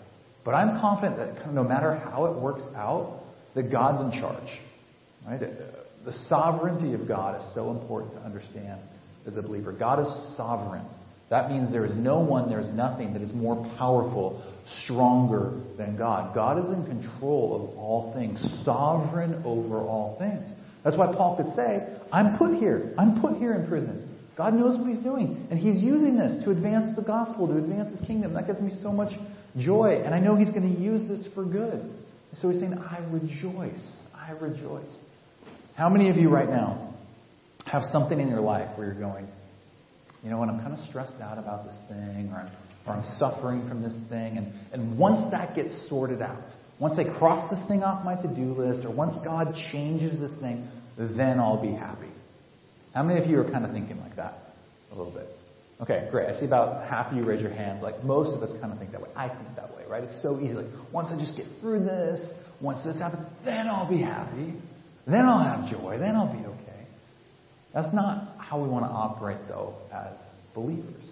But 0.48 0.56
I'm 0.56 0.80
confident 0.80 1.18
that 1.18 1.54
no 1.54 1.62
matter 1.62 1.94
how 1.94 2.28
it 2.28 2.40
works 2.40 2.64
out, 2.74 3.20
that 3.54 3.70
God's 3.70 4.16
in 4.16 4.22
charge. 4.22 4.48
Right? 5.28 5.42
The 6.06 6.14
sovereignty 6.30 6.94
of 6.94 7.06
God 7.06 7.42
is 7.42 7.54
so 7.54 7.70
important 7.72 8.14
to 8.14 8.22
understand 8.22 8.80
as 9.26 9.36
a 9.36 9.42
believer. 9.42 9.74
God 9.74 10.08
is 10.08 10.38
sovereign. 10.38 10.86
That 11.30 11.52
means 11.52 11.70
there 11.70 11.86
is 11.86 11.94
no 11.96 12.20
one, 12.22 12.48
there 12.48 12.62
is 12.62 12.70
nothing 12.70 13.12
that 13.12 13.22
is 13.22 13.34
more 13.34 13.58
powerful, 13.78 14.42
stronger 14.86 15.52
than 15.78 15.98
God. 15.98 16.34
God 16.34 16.60
is 16.60 16.72
in 16.72 16.86
control 16.86 17.54
of 17.54 17.78
all 17.78 18.14
things, 18.14 18.40
sovereign 18.64 19.42
over 19.44 19.80
all 19.80 20.16
things. 20.18 20.50
That's 20.86 20.96
why 20.96 21.08
Paul 21.08 21.36
could 21.36 21.54
say, 21.58 21.86
I'm 22.10 22.38
put 22.38 22.56
here. 22.58 22.94
I'm 22.98 23.20
put 23.20 23.36
here 23.36 23.52
in 23.52 23.68
prison. 23.68 24.18
God 24.38 24.54
knows 24.54 24.78
what 24.78 24.88
he's 24.88 25.00
doing. 25.00 25.46
And 25.50 25.60
he's 25.60 25.76
using 25.76 26.16
this 26.16 26.42
to 26.46 26.52
advance 26.52 26.96
the 26.96 27.02
gospel, 27.02 27.48
to 27.48 27.58
advance 27.58 28.00
his 28.00 28.08
kingdom. 28.08 28.34
That 28.36 28.48
gives 28.48 28.62
me 28.62 28.72
so 28.82 28.94
much 28.94 29.12
joy. 29.58 30.02
And 30.04 30.14
I 30.14 30.20
know 30.20 30.36
he's 30.36 30.52
going 30.52 30.76
to 30.76 30.82
use 30.82 31.08
this 31.08 31.32
for 31.34 31.44
good. 31.44 31.94
So 32.42 32.50
he's 32.50 32.60
saying, 32.60 32.78
I 32.78 33.00
rejoice. 33.10 33.92
I 34.14 34.32
rejoice. 34.32 34.92
How 35.76 35.90
many 35.90 36.10
of 36.10 36.18
you 36.18 36.30
right 36.30 36.50
now 36.50 36.94
have 37.66 37.84
something 37.92 38.20
in 38.20 38.30
your 38.30 38.42
life 38.42 38.78
where 38.78 38.88
you're 38.88 39.00
going, 39.00 39.28
you 40.24 40.30
know, 40.30 40.40
when 40.40 40.50
I'm 40.50 40.60
kind 40.60 40.74
of 40.74 40.80
stressed 40.90 41.22
out 41.22 41.38
about 41.38 41.66
this 41.66 41.76
thing, 41.88 42.32
or 42.34 42.40
I'm, 42.40 42.52
or 42.86 42.94
I'm 42.94 43.18
suffering 43.18 43.68
from 43.68 43.82
this 43.82 43.96
thing, 44.10 44.38
and, 44.38 44.54
and 44.74 44.98
once 44.98 45.32
that 45.32 45.56
gets 45.56 45.88
sorted 45.88 46.22
out, 46.22 46.42
once 46.80 47.00
I 47.00 47.18
cross 47.18 47.50
this 47.50 47.66
thing 47.68 47.84
off 47.84 48.04
my 48.06 48.16
to-do 48.16 48.54
list, 48.54 48.86
or 48.86 48.92
once 48.92 49.18
God 49.24 49.56
changes 49.72 50.20
this 50.20 50.36
thing, 50.40 50.68
then 50.98 51.40
I'll 51.40 51.62
be 51.62 51.72
happy. 51.72 52.12
How 52.94 53.04
many 53.04 53.22
of 53.22 53.30
you 53.30 53.40
are 53.40 53.50
kind 53.50 53.66
of 53.66 53.72
thinking 53.72 54.00
like 54.00 54.16
that? 54.16 54.34
A 54.92 54.96
little 54.96 55.14
bit. 55.14 55.28
Okay, 55.82 56.08
great. 56.10 56.28
I 56.28 56.40
see 56.40 56.46
about 56.46 56.90
half 56.90 57.12
of 57.12 57.18
you 57.18 57.24
raise 57.24 57.42
your 57.42 57.52
hands. 57.52 57.84
Like 57.84 58.04
most 58.04 58.36
of 58.36 58.42
us 58.42 58.50
kind 58.60 58.74
of 58.74 58.80
think 58.80 58.92
that 58.94 59.02
way. 59.02 59.10
I 59.16 59.30
think 59.30 59.56
that 59.56 59.76
way, 59.76 59.84
right? 59.88 60.04
It's 60.04 60.22
so 60.22 60.40
easy. 60.40 60.54
Like 60.54 60.66
once 60.92 61.12
I 61.12 61.18
just 61.18 61.38
get 61.38 61.46
through 61.62 61.84
this, 61.84 62.34
once 62.62 62.84
this 62.84 62.98
happens, 62.98 63.28
then 63.46 63.68
I'll 63.68 63.90
be 63.90 64.02
happy. 64.02 64.54
Then 65.06 65.26
I'll 65.26 65.44
have 65.44 65.70
joy. 65.70 65.98
Then 66.00 66.16
I'll 66.16 66.34
be 66.34 66.46
okay. 66.46 66.86
That's 67.74 67.94
not 67.94 68.38
how 68.40 68.62
we 68.62 68.68
want 68.68 68.86
to 68.86 68.90
operate, 68.90 69.38
though, 69.48 69.76
as 69.94 70.18
believers. 70.56 71.04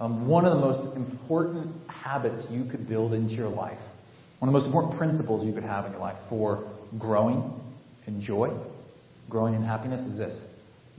Um, 0.00 0.26
one 0.26 0.44
of 0.44 0.54
the 0.54 0.60
most 0.60 0.96
important 0.96 1.88
habits 1.88 2.44
you 2.50 2.64
could 2.64 2.88
build 2.88 3.12
into 3.12 3.34
your 3.34 3.48
life, 3.48 3.78
one 4.40 4.48
of 4.48 4.52
the 4.52 4.58
most 4.58 4.66
important 4.66 4.98
principles 4.98 5.46
you 5.46 5.52
could 5.52 5.62
have 5.62 5.84
in 5.84 5.92
your 5.92 6.00
life 6.00 6.16
for 6.28 6.68
growing 6.98 7.52
in 8.06 8.20
joy, 8.20 8.50
growing 9.30 9.54
in 9.54 9.62
happiness 9.62 10.00
is 10.00 10.18
this. 10.18 10.44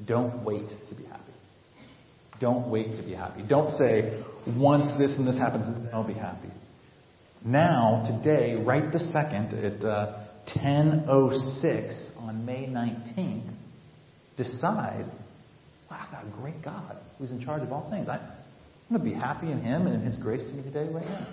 Don't 0.08 0.44
wait 0.46 0.70
to 0.90 0.96
be 0.96 1.04
happy. 1.04 1.13
Don't 2.44 2.68
wait 2.68 2.98
to 2.98 3.04
be 3.04 3.14
happy. 3.14 3.42
Don't 3.48 3.70
say, 3.78 4.22
once 4.46 4.92
this 4.98 5.14
and 5.14 5.26
this 5.26 5.38
happens, 5.38 5.66
I'll 5.94 6.04
be 6.04 6.14
happy. 6.14 6.50
Now, 7.46 8.04
today, 8.06 8.56
right 8.56 8.92
the 8.92 9.00
second 9.00 9.54
at 9.54 9.82
uh, 9.82 10.26
10.06 10.50 12.18
on 12.18 12.46
May 12.46 12.66
19th, 12.66 13.50
decide, 14.36 15.06
wow, 15.90 16.02
I've 16.02 16.12
got 16.12 16.26
a 16.26 16.42
great 16.42 16.62
God 16.62 16.98
who's 17.18 17.32
in 17.32 17.42
charge 17.42 17.62
of 17.62 17.72
all 17.72 17.90
things. 17.90 18.10
I, 18.10 18.18
I'm 18.18 18.98
going 18.98 19.10
to 19.10 19.10
be 19.10 19.16
happy 19.16 19.50
in 19.50 19.62
Him 19.62 19.88
and 19.88 19.96
in 19.96 20.02
His 20.02 20.18
grace 20.18 20.44
to 20.44 20.50
me 20.50 20.64
today, 20.64 20.92
right 20.92 21.06
now. 21.06 21.28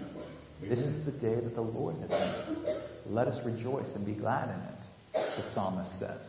This 0.63 0.79
is 0.79 1.05
the 1.05 1.11
day 1.11 1.35
that 1.35 1.57
the 1.57 1.61
Lord 1.61 1.97
has 2.03 2.11
made. 2.11 2.83
Let 3.07 3.27
us 3.27 3.45
rejoice 3.45 3.93
and 3.97 4.07
be 4.07 4.15
glad 4.15 4.49
in 4.49 4.61
it, 4.61 5.37
the 5.37 5.55
psalmist 5.55 5.91
says. 5.99 6.25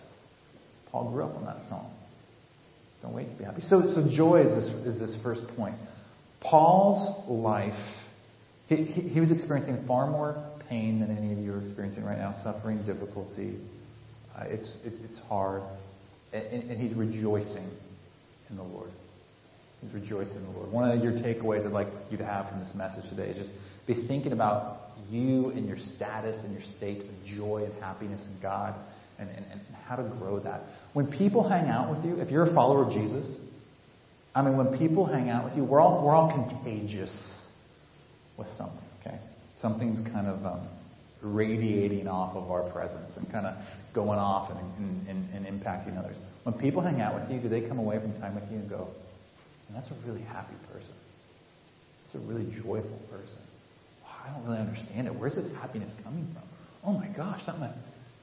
Paul 0.92 1.12
grew 1.12 1.26
up 1.26 1.36
on 1.36 1.46
that 1.46 1.70
song. 1.70 1.94
Don't 3.02 3.14
wait 3.14 3.30
to 3.30 3.36
be 3.36 3.44
happy. 3.44 3.62
So, 3.62 3.82
so 3.94 4.08
joy 4.10 4.42
is 4.42 4.66
this, 4.86 4.96
is 4.96 5.00
this 5.00 5.18
first 5.24 5.48
point. 5.56 5.76
Paul's 6.40 7.28
life, 7.30 7.74
he, 8.68 8.78
he, 8.78 9.02
he 9.10 9.20
was 9.20 9.32
experiencing 9.32 9.86
far 9.88 10.10
more 10.10 10.44
pain 10.70 11.00
than 11.00 11.18
any 11.18 11.34
of 11.34 11.40
you 11.40 11.54
are 11.54 11.62
experiencing 11.62 12.04
right 12.04 12.18
now, 12.18 12.34
suffering, 12.44 12.84
difficulty. 12.86 13.58
Uh, 14.36 14.46
it's, 14.46 14.68
it, 14.86 14.94
it's 15.04 15.20
hard. 15.28 15.64
And, 16.32 16.64
and, 16.72 16.80
he's 16.80 16.96
rejoicing 16.96 17.70
in 18.50 18.56
the 18.56 18.64
Lord. 18.64 18.90
He's 19.82 19.94
rejoicing 19.94 20.38
in 20.38 20.44
the 20.44 20.52
Lord. 20.52 20.72
One 20.72 20.90
of 20.90 21.04
your 21.04 21.12
takeaways 21.12 21.66
I'd 21.66 21.74
like 21.74 21.88
you 22.10 22.18
to 22.18 22.26
have 22.26 22.50
from 22.50 22.60
this 22.60 22.74
message 22.74 23.10
today 23.10 23.30
is 23.30 23.38
just 23.38 23.52
be 23.86 24.08
thinking 24.08 24.32
about 24.32 24.92
you 25.10 25.50
and 25.50 25.68
your 25.68 25.78
status 25.78 26.38
and 26.46 26.54
your 26.54 26.64
state 26.78 27.02
of 27.02 27.26
joy 27.26 27.66
and 27.66 27.84
happiness 27.84 28.24
in 28.24 28.42
God 28.42 28.76
and, 29.20 29.30
and, 29.30 29.46
and 29.52 29.62
how 29.86 29.98
to 29.98 30.04
grow 30.04 30.40
that. 30.40 30.62
When 30.94 31.08
people 31.08 31.48
hang 31.48 31.68
out 31.68 31.96
with 31.96 32.06
you, 32.06 32.20
if 32.22 32.30
you're 32.30 32.46
a 32.46 32.54
follower 32.54 32.86
of 32.86 32.94
Jesus, 32.94 33.26
I 34.36 34.42
mean, 34.42 34.58
when 34.58 34.78
people 34.78 35.06
hang 35.06 35.30
out 35.30 35.46
with 35.46 35.56
you, 35.56 35.64
we're 35.64 35.80
all, 35.80 36.06
we're 36.06 36.14
all 36.14 36.32
contagious 36.32 37.16
with 38.38 38.48
something, 38.58 38.84
okay? 39.00 39.20
Something's 39.60 40.02
kind 40.12 40.28
of 40.28 40.46
um, 40.46 40.68
radiating 41.22 42.08
off 42.08 42.36
of 42.36 42.50
our 42.50 42.70
presence 42.72 43.16
and 43.18 43.30
kind 43.32 43.46
of 43.46 43.56
going 43.94 44.20
off 44.20 44.52
and, 44.52 44.60
and, 44.78 45.08
and, 45.08 45.46
and 45.46 45.62
impacting 45.62 45.98
others. 45.98 46.18
When 46.44 46.56
people 46.56 46.82
hang 46.82 47.02
out 47.02 47.20
with 47.20 47.30
you, 47.30 47.40
do 47.40 47.50
they 47.50 47.62
come 47.68 47.78
away 47.78 48.00
from 48.00 48.20
time 48.20 48.36
with 48.36 48.50
you 48.52 48.58
and 48.58 48.70
go, 48.70 48.88
that's 49.74 49.90
a 49.90 50.08
really 50.08 50.22
happy 50.22 50.56
person. 50.72 50.94
That's 52.04 52.24
a 52.24 52.28
really 52.28 52.46
joyful 52.62 53.00
person. 53.10 53.40
I 54.06 54.32
don't 54.34 54.46
really 54.46 54.60
understand 54.60 55.08
it. 55.08 55.16
Where's 55.16 55.36
this 55.36 55.48
happiness 55.56 55.92
coming 56.04 56.28
from? 56.34 56.44
Oh 56.84 56.94
my 56.94 57.08
gosh, 57.08 57.42
that 57.46 57.60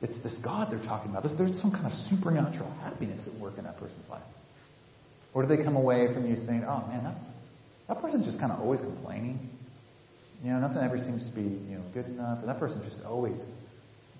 it's 0.00 0.22
this 0.22 0.36
God 0.38 0.72
they're 0.72 0.84
talking 0.84 1.10
about. 1.10 1.24
There's 1.36 1.60
some 1.60 1.72
kind 1.72 1.86
of 1.86 1.92
supernatural 2.08 2.70
happiness 2.82 3.20
at 3.26 3.34
work 3.40 3.58
in 3.58 3.64
that 3.64 3.78
person's 3.78 4.08
life. 4.08 4.22
Or 5.34 5.42
do 5.42 5.48
they 5.48 5.62
come 5.62 5.76
away 5.76 6.12
from 6.14 6.26
you 6.26 6.36
saying, 6.36 6.64
oh 6.64 6.86
man, 6.88 7.04
that, 7.04 7.16
that 7.88 8.00
person's 8.00 8.24
just 8.24 8.38
kind 8.38 8.52
of 8.52 8.60
always 8.60 8.80
complaining. 8.80 9.50
You 10.42 10.50
know, 10.52 10.60
nothing 10.60 10.78
ever 10.78 10.98
seems 10.98 11.28
to 11.28 11.34
be, 11.34 11.42
you 11.42 11.78
know, 11.78 11.84
good 11.92 12.06
enough. 12.06 12.38
And 12.40 12.48
that 12.48 12.60
person's 12.60 12.88
just 12.88 13.04
always 13.04 13.44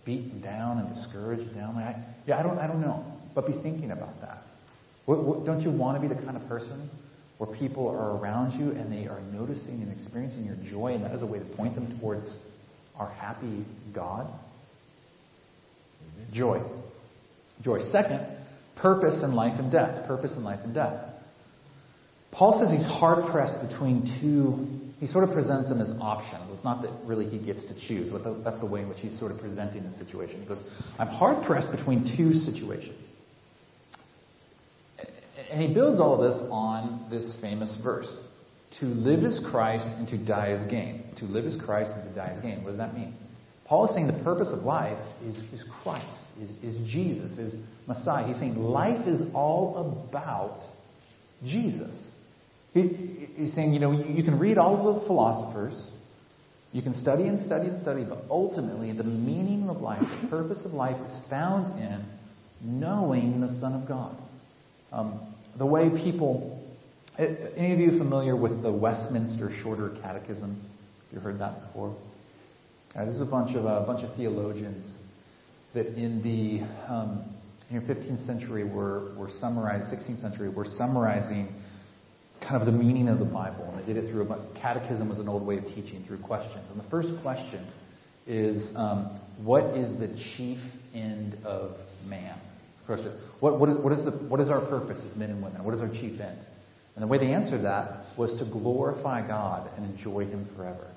beaten 0.05 0.41
down 0.41 0.79
and 0.79 0.95
discouraged 0.95 1.55
down. 1.55 1.77
Like, 1.77 1.95
I, 1.95 2.05
yeah, 2.27 2.39
I 2.39 2.43
don't, 2.43 2.59
I 2.59 2.67
don't 2.67 2.81
know. 2.81 3.05
But 3.35 3.47
be 3.47 3.53
thinking 3.63 3.93
about 3.93 4.21
that. 4.21 4.43
What, 5.07 5.23
what, 5.23 5.47
don't 5.47 5.61
you 5.63 5.71
want 5.71 6.01
to 6.01 6.07
be 6.07 6.13
the 6.13 6.21
kind 6.21 6.37
of 6.37 6.47
person 6.49 6.91
where 7.39 7.57
people 7.57 7.89
are 7.89 8.17
around 8.17 8.59
you 8.59 8.73
and 8.73 8.91
they 8.91 9.07
are 9.07 9.21
noticing 9.33 9.81
and 9.81 9.93
experiencing 9.93 10.45
your 10.45 10.57
joy, 10.71 10.95
and 10.95 11.05
that 11.05 11.13
is 11.13 11.23
a 11.23 11.27
way 11.27 11.39
to 11.39 11.45
point 11.45 11.77
them 11.77 11.99
towards 12.01 12.33
our 12.97 13.11
happy 13.11 13.65
God? 13.95 14.29
Joy. 16.33 16.63
Joy. 17.63 17.81
Second, 17.91 18.27
purpose 18.77 19.23
in 19.23 19.35
life 19.35 19.59
and 19.59 19.73
death. 19.73 20.07
Purpose 20.07 20.33
in 20.37 20.45
life 20.45 20.61
and 20.65 20.75
death. 20.75 21.05
Paul 22.31 22.61
says 22.61 22.71
he's 22.71 22.87
hard 22.87 23.31
pressed 23.31 23.61
between 23.69 24.19
two. 24.21 24.67
He 25.01 25.07
sort 25.07 25.25
of 25.25 25.33
presents 25.33 25.69
them 25.69 25.81
as 25.81 25.91
options. 26.01 26.53
It's 26.53 26.65
not 26.65 26.83
that 26.83 26.93
really 27.05 27.29
he 27.29 27.39
gets 27.39 27.65
to 27.67 27.75
choose, 27.75 28.13
but 28.13 28.45
that's 28.45 28.61
the 28.61 28.67
way 28.67 28.83
in 28.83 28.89
which 28.89 29.01
he's 29.01 29.19
sort 29.19 29.33
of 29.33 29.39
presenting 29.39 29.85
the 29.85 29.93
situation. 29.93 30.41
He 30.41 30.47
goes, 30.47 30.63
I'm 30.99 31.09
hard 31.09 31.47
pressed 31.47 31.71
between 31.71 32.05
two 32.17 32.35
situations. 32.35 32.99
And 35.51 35.63
he 35.63 35.73
builds 35.73 36.01
all 36.01 36.21
of 36.23 36.33
this 36.33 36.43
on 36.51 37.07
this 37.11 37.35
famous 37.41 37.75
verse. 37.83 38.19
To 38.81 38.87
live 38.87 39.25
is 39.25 39.41
Christ 39.51 39.87
and 39.87 40.07
to 40.09 40.19
die 40.19 40.53
is 40.53 40.67
gain. 40.71 41.05
To 41.19 41.25
live 41.25 41.47
is 41.47 41.57
Christ 41.57 41.91
and 41.95 42.09
to 42.09 42.15
die 42.15 42.33
is 42.35 42.41
gain. 42.41 42.63
What 42.63 42.71
does 42.71 42.79
that 42.79 42.95
mean? 42.95 43.15
Paul 43.69 43.87
is 43.87 43.95
saying 43.95 44.07
the 44.07 44.25
purpose 44.25 44.49
of 44.49 44.61
life 44.61 44.99
is, 45.25 45.37
is 45.53 45.63
Christ, 45.83 46.07
is, 46.41 46.51
is 46.63 46.91
Jesus, 46.91 47.39
is 47.39 47.55
Messiah. 47.87 48.27
He's 48.27 48.39
saying 48.39 48.57
life 48.57 49.07
is 49.07 49.21
all 49.35 50.09
about 50.09 50.61
Jesus. 51.45 51.95
He, 52.73 53.29
he's 53.37 53.55
saying, 53.55 53.75
you 53.75 53.81
know, 53.81 53.93
you, 53.93 54.05
you 54.15 54.25
can 54.25 54.39
read 54.39 54.57
all 54.57 54.89
of 54.89 55.01
the 55.01 55.07
philosophers, 55.07 55.91
you 56.73 56.81
can 56.81 56.95
study 56.95 57.25
and 57.25 57.45
study 57.45 57.69
and 57.69 57.81
study, 57.83 58.05
but 58.05 58.25
ultimately 58.31 58.93
the 58.93 59.05
meaning 59.05 59.69
of 59.69 59.79
life, 59.79 60.03
the 60.23 60.29
purpose 60.29 60.65
of 60.65 60.73
life 60.73 61.01
is 61.07 61.19
found 61.29 61.79
in 61.79 62.05
knowing 62.63 63.41
the 63.41 63.61
Son 63.61 63.75
of 63.75 63.87
God. 63.87 64.17
Um, 64.93 65.35
the 65.59 65.67
way 65.67 65.91
people, 65.91 66.67
any 67.19 67.75
of 67.75 67.81
you 67.81 67.99
familiar 67.99 68.35
with 68.37 68.63
the 68.63 68.73
Westminster 68.73 69.55
Shorter 69.63 69.91
Catechism? 70.03 70.55
Have 70.55 71.13
You 71.13 71.21
heard 71.21 71.39
that 71.41 71.67
before? 71.67 71.95
Uh, 72.97 73.05
this 73.05 73.15
is 73.15 73.21
a 73.21 73.27
bunch 73.27 73.55
of 73.55 73.65
a 73.65 73.69
uh, 73.69 73.87
bunch 73.87 74.03
of 74.03 74.15
theologians 74.17 74.87
that 75.75 75.87
in 75.89 76.23
the 76.23 76.65
um, 76.93 77.25
in 77.71 77.83
15th 77.83 78.25
century 78.27 78.65
were 78.65 79.15
were 79.15 79.31
summarized, 79.41 79.93
16th 79.93 80.21
century 80.21 80.49
were 80.49 80.65
summarizing 80.65 81.53
kind 82.41 82.57
of 82.57 82.67
the 82.67 82.73
meaning 82.73 83.09
of 83.09 83.19
the 83.19 83.25
Bible, 83.25 83.69
and 83.71 83.81
they 83.81 83.93
did 83.93 84.03
it 84.03 84.11
through 84.11 84.31
a 84.31 84.61
catechism 84.61 85.09
was 85.09 85.19
an 85.19 85.29
old 85.29 85.47
way 85.47 85.59
of 85.59 85.67
teaching 85.67 86.05
through 86.07 86.19
questions. 86.19 86.65
And 86.71 86.81
the 86.81 86.89
first 86.89 87.09
question 87.23 87.67
is, 88.27 88.71
um, 88.77 89.21
what 89.43 89.77
is 89.77 89.99
the 89.99 90.09
chief 90.37 90.59
end 90.95 91.37
of 91.45 91.77
man? 92.07 92.39
Question. 92.87 93.13
What, 93.41 93.59
what, 93.59 93.69
is, 93.69 93.77
what, 93.79 93.93
is 93.93 94.05
the, 94.05 94.13
what 94.13 94.41
is 94.41 94.49
our 94.49 94.61
purpose 94.61 94.99
as 95.05 95.17
men 95.17 95.31
and 95.31 95.43
women? 95.43 95.63
What 95.65 95.75
is 95.75 95.81
our 95.81 95.89
chief 95.89 96.21
end? 96.21 96.39
And 96.95 97.03
the 97.03 97.07
way 97.07 97.19
they 97.19 97.33
answered 97.33 97.65
that 97.65 98.07
was 98.17 98.39
to 98.39 98.45
glorify 98.45 99.27
God 99.27 99.71
and 99.77 99.85
enjoy 99.85 100.25
Him 100.27 100.49
forever. 100.57 100.89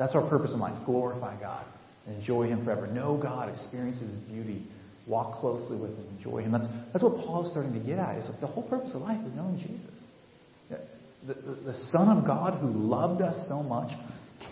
That's 0.00 0.14
our 0.14 0.26
purpose 0.26 0.52
in 0.52 0.58
life. 0.58 0.74
Glorify 0.86 1.38
God. 1.38 1.66
Enjoy 2.08 2.48
Him 2.48 2.64
forever. 2.64 2.86
Know 2.86 3.18
God. 3.22 3.50
Experience 3.50 4.00
His 4.00 4.10
beauty. 4.10 4.66
Walk 5.06 5.40
closely 5.40 5.76
with 5.76 5.90
Him. 5.90 6.06
Enjoy 6.16 6.38
Him. 6.38 6.52
That's, 6.52 6.66
that's 6.90 7.04
what 7.04 7.16
Paul 7.16 7.44
is 7.44 7.50
starting 7.50 7.74
to 7.74 7.80
get 7.80 7.98
at. 7.98 8.16
Is 8.16 8.28
like 8.30 8.40
the 8.40 8.46
whole 8.46 8.66
purpose 8.66 8.94
of 8.94 9.02
life 9.02 9.20
is 9.26 9.34
knowing 9.34 9.58
Jesus. 9.58 10.80
The, 11.26 11.34
the, 11.34 11.54
the, 11.72 11.74
Son 11.92 12.16
of 12.16 12.24
God 12.24 12.60
who 12.62 12.68
loved 12.68 13.20
us 13.20 13.46
so 13.46 13.62
much 13.62 13.90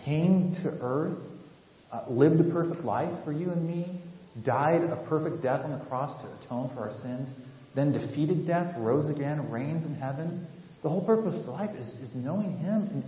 came 0.04 0.54
to 0.62 0.68
earth, 0.82 1.16
uh, 1.90 2.02
lived 2.10 2.40
a 2.40 2.52
perfect 2.52 2.84
life 2.84 3.24
for 3.24 3.32
you 3.32 3.50
and 3.50 3.66
me, 3.66 4.02
died 4.44 4.82
a 4.82 5.02
perfect 5.08 5.42
death 5.42 5.64
on 5.64 5.78
the 5.78 5.82
cross 5.86 6.20
to 6.20 6.28
atone 6.44 6.70
for 6.74 6.90
our 6.90 7.00
sins, 7.00 7.26
then 7.74 7.92
defeated 7.92 8.46
death, 8.46 8.74
rose 8.76 9.08
again, 9.08 9.50
reigns 9.50 9.86
in 9.86 9.94
heaven. 9.94 10.46
The 10.82 10.90
whole 10.90 11.06
purpose 11.06 11.40
of 11.40 11.48
life 11.48 11.74
is, 11.74 11.88
is 11.88 12.14
knowing 12.14 12.58
Him 12.58 12.88
and 12.92 13.02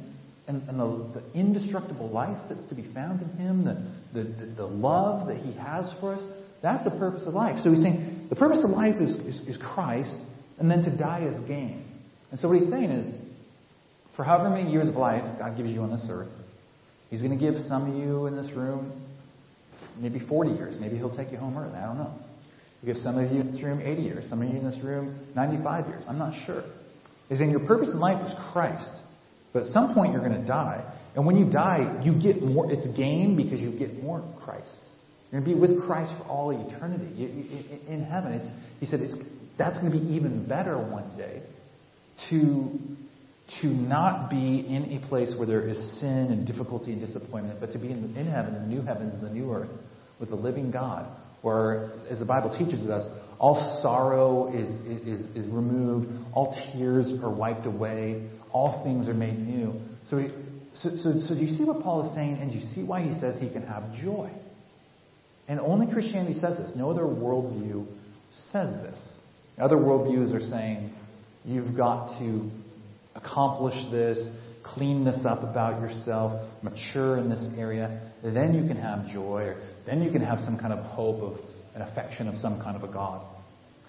and, 0.50 0.69
and 0.69 0.80
the, 0.80 1.21
the, 1.21 1.38
indestructible 1.38 2.09
life 2.09 2.37
that's 2.49 2.64
to 2.66 2.75
be 2.75 2.83
found 2.92 3.23
in 3.23 3.28
Him, 3.38 3.64
the, 3.64 4.21
the, 4.21 4.47
the, 4.57 4.66
love 4.66 5.28
that 5.28 5.37
He 5.37 5.52
has 5.52 5.90
for 6.00 6.14
us, 6.14 6.23
that's 6.61 6.83
the 6.83 6.90
purpose 6.90 7.23
of 7.26 7.35
life. 7.35 7.61
So 7.62 7.71
he's 7.71 7.83
saying 7.83 8.26
the 8.28 8.37
purpose 8.37 8.61
of 8.64 8.71
life 8.71 8.97
is, 9.00 9.14
is, 9.14 9.40
is 9.49 9.57
Christ, 9.57 10.19
and 10.59 10.71
then 10.71 10.83
to 10.83 10.90
die 10.90 11.25
is 11.25 11.40
gain. 11.47 11.85
And 12.30 12.40
so 12.40 12.49
what 12.49 12.61
he's 12.61 12.69
saying 12.69 12.90
is, 12.90 13.14
for 14.16 14.25
however 14.25 14.50
many 14.50 14.71
years 14.71 14.88
of 14.88 14.97
life 14.97 15.23
God 15.38 15.57
gives 15.57 15.71
you 15.71 15.80
on 15.83 15.90
this 15.90 16.04
earth, 16.11 16.28
He's 17.09 17.23
going 17.23 17.37
to 17.37 17.45
give 17.45 17.61
some 17.66 17.90
of 17.90 17.97
you 17.97 18.26
in 18.26 18.37
this 18.37 18.52
room 18.52 18.92
maybe 19.99 20.21
40 20.21 20.50
years. 20.50 20.76
Maybe 20.78 20.97
He'll 20.97 21.16
take 21.16 21.33
you 21.33 21.38
home 21.38 21.57
early. 21.57 21.75
I 21.75 21.87
don't 21.87 21.99
know. 21.99 22.14
He'll 22.80 22.95
give 22.95 23.02
some 23.02 23.19
of 23.19 23.30
you 23.33 23.40
in 23.40 23.52
this 23.52 23.62
room 23.62 23.80
80 23.80 24.02
years. 24.02 24.28
Some 24.28 24.42
of 24.42 24.49
you 24.49 24.59
in 24.59 24.64
this 24.64 24.78
room 24.83 25.19
95 25.35 25.87
years. 25.87 26.02
I'm 26.09 26.19
not 26.19 26.35
sure. 26.45 26.64
He's 27.28 27.38
saying 27.38 27.50
your 27.50 27.66
purpose 27.66 27.88
in 27.88 27.99
life 27.99 28.25
is 28.26 28.35
Christ. 28.52 28.90
But 29.52 29.66
at 29.66 29.73
some 29.73 29.95
point 29.95 30.12
you're 30.12 30.26
going 30.26 30.40
to 30.40 30.47
die. 30.47 30.85
And 31.14 31.26
when 31.26 31.37
you 31.37 31.50
die, 31.50 32.00
you 32.04 32.14
get 32.14 32.42
more, 32.42 32.71
it's 32.71 32.87
gain 32.88 33.37
because 33.37 33.61
you 33.61 33.76
get 33.76 34.02
more 34.02 34.23
Christ. 34.45 34.66
You're 35.30 35.40
going 35.40 35.52
to 35.52 35.66
be 35.66 35.75
with 35.75 35.87
Christ 35.87 36.12
for 36.19 36.25
all 36.25 36.50
eternity. 36.50 37.12
You, 37.14 37.28
you, 37.28 37.78
in 37.88 38.04
heaven, 38.04 38.33
it's, 38.33 38.49
he 38.78 38.87
said 38.87 39.00
it's, 39.00 39.16
that's 39.59 39.78
going 39.78 39.92
to 39.92 39.99
be 39.99 40.14
even 40.14 40.47
better 40.47 40.78
one 40.78 41.16
day 41.16 41.42
to 42.28 42.78
to 43.61 43.66
not 43.66 44.30
be 44.30 44.61
in 44.61 44.97
a 44.97 45.09
place 45.09 45.35
where 45.37 45.47
there 45.47 45.66
is 45.66 46.00
sin 46.00 46.28
and 46.30 46.47
difficulty 46.47 46.92
and 46.92 47.04
disappointment, 47.04 47.59
but 47.61 47.73
to 47.73 47.78
be 47.78 47.90
in, 47.90 48.14
in 48.16 48.26
heaven, 48.26 48.54
the 48.54 48.61
new 48.61 48.83
heavens 48.83 49.12
and 49.12 49.23
the 49.23 49.30
new 49.30 49.52
earth, 49.52 49.71
with 50.21 50.28
the 50.28 50.37
living 50.37 50.71
God, 50.71 51.07
where, 51.42 51.90
as 52.09 52.19
the 52.19 52.25
Bible 52.25 52.57
teaches 52.57 52.88
us, 52.88 53.09
all 53.38 53.80
sorrow 53.83 54.52
is, 54.54 54.69
is, 54.87 55.26
is 55.35 55.47
removed, 55.47 56.12
all 56.33 56.57
tears 56.73 57.12
are 57.23 57.30
wiped 57.30 57.66
away, 57.66 58.28
all 58.52 58.83
things 58.85 59.09
are 59.09 59.14
made 59.14 59.38
new. 59.38 59.80
So, 60.09 60.19
he, 60.19 60.28
so, 60.75 60.90
so, 60.97 61.21
so 61.26 61.35
do 61.35 61.40
you 61.40 61.57
see 61.57 61.64
what 61.64 61.83
Paul 61.83 62.09
is 62.09 62.14
saying, 62.14 62.38
and 62.40 62.50
do 62.50 62.59
you 62.59 62.64
see 62.64 62.83
why 62.83 63.02
he 63.02 63.19
says 63.19 63.40
he 63.40 63.50
can 63.50 63.66
have 63.66 63.95
joy? 63.95 64.30
And 65.49 65.59
only 65.61 65.92
Christianity 65.92 66.38
says 66.38 66.59
this. 66.59 66.76
No 66.76 66.90
other 66.90 67.02
worldview 67.02 67.87
says 68.52 68.73
this. 68.83 69.19
Other 69.59 69.76
worldviews 69.76 70.35
are 70.35 70.49
saying 70.49 70.92
you've 71.45 71.76
got 71.76 72.19
to 72.19 72.50
accomplish 73.14 73.75
this, 73.90 74.28
clean 74.62 75.04
this 75.04 75.25
up 75.25 75.42
about 75.42 75.80
yourself, 75.80 76.49
mature 76.62 77.19
in 77.19 77.28
this 77.28 77.45
area, 77.57 78.00
then 78.23 78.54
you 78.54 78.66
can 78.66 78.76
have 78.76 79.09
joy, 79.09 79.42
or 79.42 79.57
then 79.87 80.02
you 80.02 80.11
can 80.11 80.23
have 80.23 80.38
some 80.40 80.59
kind 80.59 80.73
of 80.73 80.85
hope 80.85 81.21
of 81.21 81.40
an 81.75 81.83
affection 81.83 82.28
of 82.28 82.37
some 82.37 82.61
kind 82.62 82.76
of 82.76 82.88
a 82.88 82.92
God. 82.92 83.26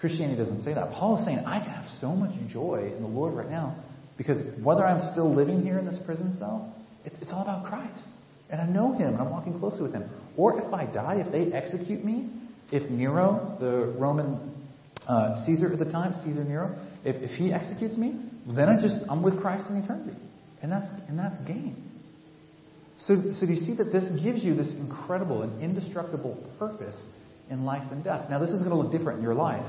Christianity 0.00 0.36
doesn't 0.36 0.64
say 0.64 0.74
that. 0.74 0.90
Paul 0.92 1.18
is 1.18 1.24
saying, 1.24 1.38
I 1.46 1.60
can 1.60 1.70
have 1.70 1.86
so 2.00 2.08
much 2.08 2.32
joy 2.50 2.92
in 2.96 3.02
the 3.02 3.08
Lord 3.08 3.34
right 3.34 3.48
now 3.48 3.76
because 4.16 4.42
whether 4.62 4.84
I'm 4.84 5.12
still 5.12 5.32
living 5.32 5.62
here 5.62 5.78
in 5.78 5.86
this 5.86 5.98
prison 6.04 6.36
cell, 6.38 6.74
it's, 7.04 7.18
it's 7.20 7.32
all 7.32 7.42
about 7.42 7.66
Christ. 7.66 8.06
And 8.50 8.60
I 8.60 8.66
know 8.66 8.92
him, 8.92 9.14
and 9.14 9.18
I'm 9.18 9.30
walking 9.30 9.58
closely 9.58 9.82
with 9.82 9.92
him. 9.94 10.08
Or 10.36 10.60
if 10.60 10.72
I 10.72 10.84
die, 10.84 11.24
if 11.24 11.32
they 11.32 11.52
execute 11.52 12.04
me, 12.04 12.28
if 12.70 12.90
Nero, 12.90 13.56
the 13.60 13.98
Roman 13.98 14.54
uh, 15.06 15.44
Caesar 15.44 15.72
at 15.72 15.78
the 15.78 15.90
time, 15.90 16.14
Caesar 16.24 16.44
Nero, 16.44 16.76
if, 17.04 17.16
if 17.16 17.30
he 17.30 17.52
executes 17.52 17.96
me, 17.96 18.20
then 18.46 18.68
I 18.68 18.80
just 18.80 19.00
I'm 19.08 19.22
with 19.22 19.40
Christ 19.40 19.68
in 19.70 19.76
eternity, 19.76 20.18
and 20.62 20.70
that's 20.70 20.90
and 21.08 21.18
that's 21.18 21.38
gain. 21.40 21.90
So, 23.06 23.32
so 23.32 23.46
do 23.46 23.52
you 23.52 23.60
see 23.60 23.74
that 23.76 23.92
this 23.92 24.08
gives 24.22 24.44
you 24.44 24.54
this 24.54 24.72
incredible 24.72 25.42
and 25.42 25.60
indestructible 25.60 26.38
purpose 26.58 27.00
in 27.50 27.64
life 27.64 27.90
and 27.90 28.04
death? 28.04 28.30
Now, 28.30 28.38
this 28.38 28.50
is 28.50 28.62
going 28.62 28.70
to 28.70 28.76
look 28.76 28.92
different 28.92 29.18
in 29.18 29.24
your 29.24 29.34
life. 29.34 29.66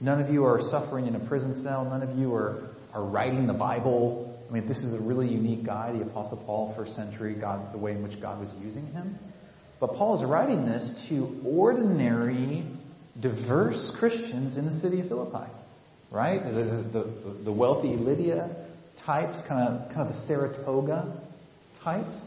None 0.00 0.20
of 0.20 0.30
you 0.30 0.44
are 0.44 0.60
suffering 0.70 1.06
in 1.06 1.14
a 1.14 1.20
prison 1.20 1.62
cell. 1.62 1.86
None 1.86 2.02
of 2.02 2.18
you 2.18 2.34
are, 2.34 2.68
are 2.96 3.04
writing 3.04 3.46
the 3.46 3.54
Bible. 3.54 4.36
I 4.48 4.52
mean, 4.52 4.66
this 4.66 4.78
is 4.78 4.94
a 4.94 4.98
really 4.98 5.28
unique 5.28 5.64
guy, 5.64 5.92
the 5.92 6.02
Apostle 6.02 6.38
Paul, 6.38 6.74
first 6.76 6.96
century, 6.96 7.34
God, 7.34 7.72
the 7.72 7.78
way 7.78 7.92
in 7.92 8.02
which 8.02 8.20
God 8.20 8.40
was 8.40 8.50
using 8.60 8.86
him. 8.88 9.18
But 9.78 9.94
Paul 9.94 10.16
is 10.16 10.24
writing 10.24 10.66
this 10.66 11.06
to 11.08 11.40
ordinary, 11.44 12.66
diverse 13.20 13.92
Christians 13.98 14.56
in 14.56 14.66
the 14.66 14.80
city 14.80 15.00
of 15.00 15.08
Philippi 15.08 15.46
right? 16.10 16.42
The, 16.42 16.52
the, 16.92 17.44
the 17.44 17.52
wealthy 17.52 17.88
Lydia 17.88 18.50
types, 19.04 19.38
kind 19.46 19.68
of, 19.68 19.94
kind 19.94 20.08
of 20.08 20.16
the 20.16 20.26
Saratoga 20.26 21.20
types, 21.82 22.18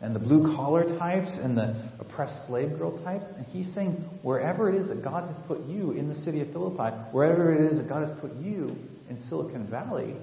and 0.00 0.14
the 0.14 0.20
blue 0.20 0.54
collar 0.54 0.84
types, 0.98 1.38
and 1.38 1.56
the 1.56 1.90
oppressed 1.98 2.46
slave 2.46 2.78
girl 2.78 3.02
types. 3.02 3.24
And 3.36 3.44
he's 3.46 3.72
saying, 3.74 3.92
wherever 4.22 4.68
it 4.68 4.76
is 4.76 4.88
that 4.88 5.02
God 5.02 5.26
has 5.28 5.36
put 5.46 5.66
you 5.66 5.92
in 5.92 6.08
the 6.08 6.14
city 6.14 6.40
of 6.40 6.52
Philippi, 6.52 6.94
wherever 7.12 7.52
it 7.52 7.60
is 7.60 7.78
that 7.78 7.88
God 7.88 8.06
has 8.06 8.16
put 8.20 8.34
you 8.36 8.76
in 9.08 9.18
Silicon 9.28 9.66
Valley, 9.68 10.14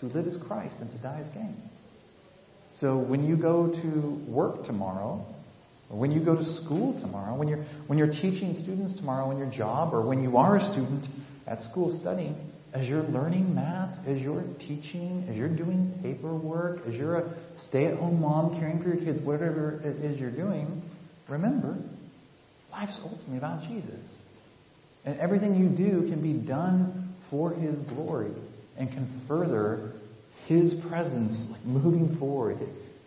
to 0.00 0.06
live 0.06 0.26
as 0.26 0.36
Christ 0.46 0.74
and 0.80 0.90
to 0.90 0.98
die 0.98 1.20
as 1.20 1.28
gain. 1.30 1.56
So 2.80 2.98
when 2.98 3.24
you 3.26 3.36
go 3.36 3.68
to 3.68 4.24
work 4.28 4.64
tomorrow, 4.64 5.24
or 5.90 5.98
when 5.98 6.10
you 6.10 6.24
go 6.24 6.34
to 6.34 6.44
school 6.44 7.00
tomorrow, 7.00 7.36
when 7.36 7.48
you're, 7.48 7.64
when 7.86 7.98
you're 7.98 8.12
teaching 8.12 8.60
students 8.62 8.96
tomorrow 8.96 9.30
in 9.30 9.38
your 9.38 9.50
job, 9.50 9.94
or 9.94 10.02
when 10.02 10.22
you 10.22 10.36
are 10.36 10.56
a 10.56 10.72
student 10.72 11.06
at 11.46 11.62
school 11.62 11.98
studying, 12.00 12.50
as 12.72 12.88
you're 12.88 13.04
learning 13.04 13.54
math, 13.54 13.96
as 14.08 14.20
you're 14.20 14.42
teaching, 14.58 15.26
as 15.30 15.36
you're 15.36 15.48
doing 15.48 15.96
paperwork, 16.02 16.84
as 16.88 16.94
you're 16.94 17.18
a 17.18 17.34
stay 17.68 17.86
at 17.86 17.96
home 17.96 18.20
mom 18.20 18.58
caring 18.58 18.82
for 18.82 18.88
your 18.88 18.96
kids, 18.96 19.20
whatever 19.20 19.80
it 19.84 20.04
is 20.04 20.18
you're 20.18 20.30
doing, 20.32 20.82
remember, 21.28 21.76
life's 22.72 22.98
ultimately 23.04 23.38
about 23.38 23.62
Jesus. 23.68 24.04
And 25.04 25.20
everything 25.20 25.54
you 25.54 25.68
do 25.68 26.08
can 26.08 26.20
be 26.20 26.32
done 26.32 27.03
for 27.34 27.50
His 27.50 27.74
glory 27.88 28.30
and 28.78 28.88
can 28.88 29.22
further 29.26 29.90
His 30.46 30.72
presence 30.88 31.36
like 31.50 31.64
moving 31.64 32.16
forward, 32.16 32.58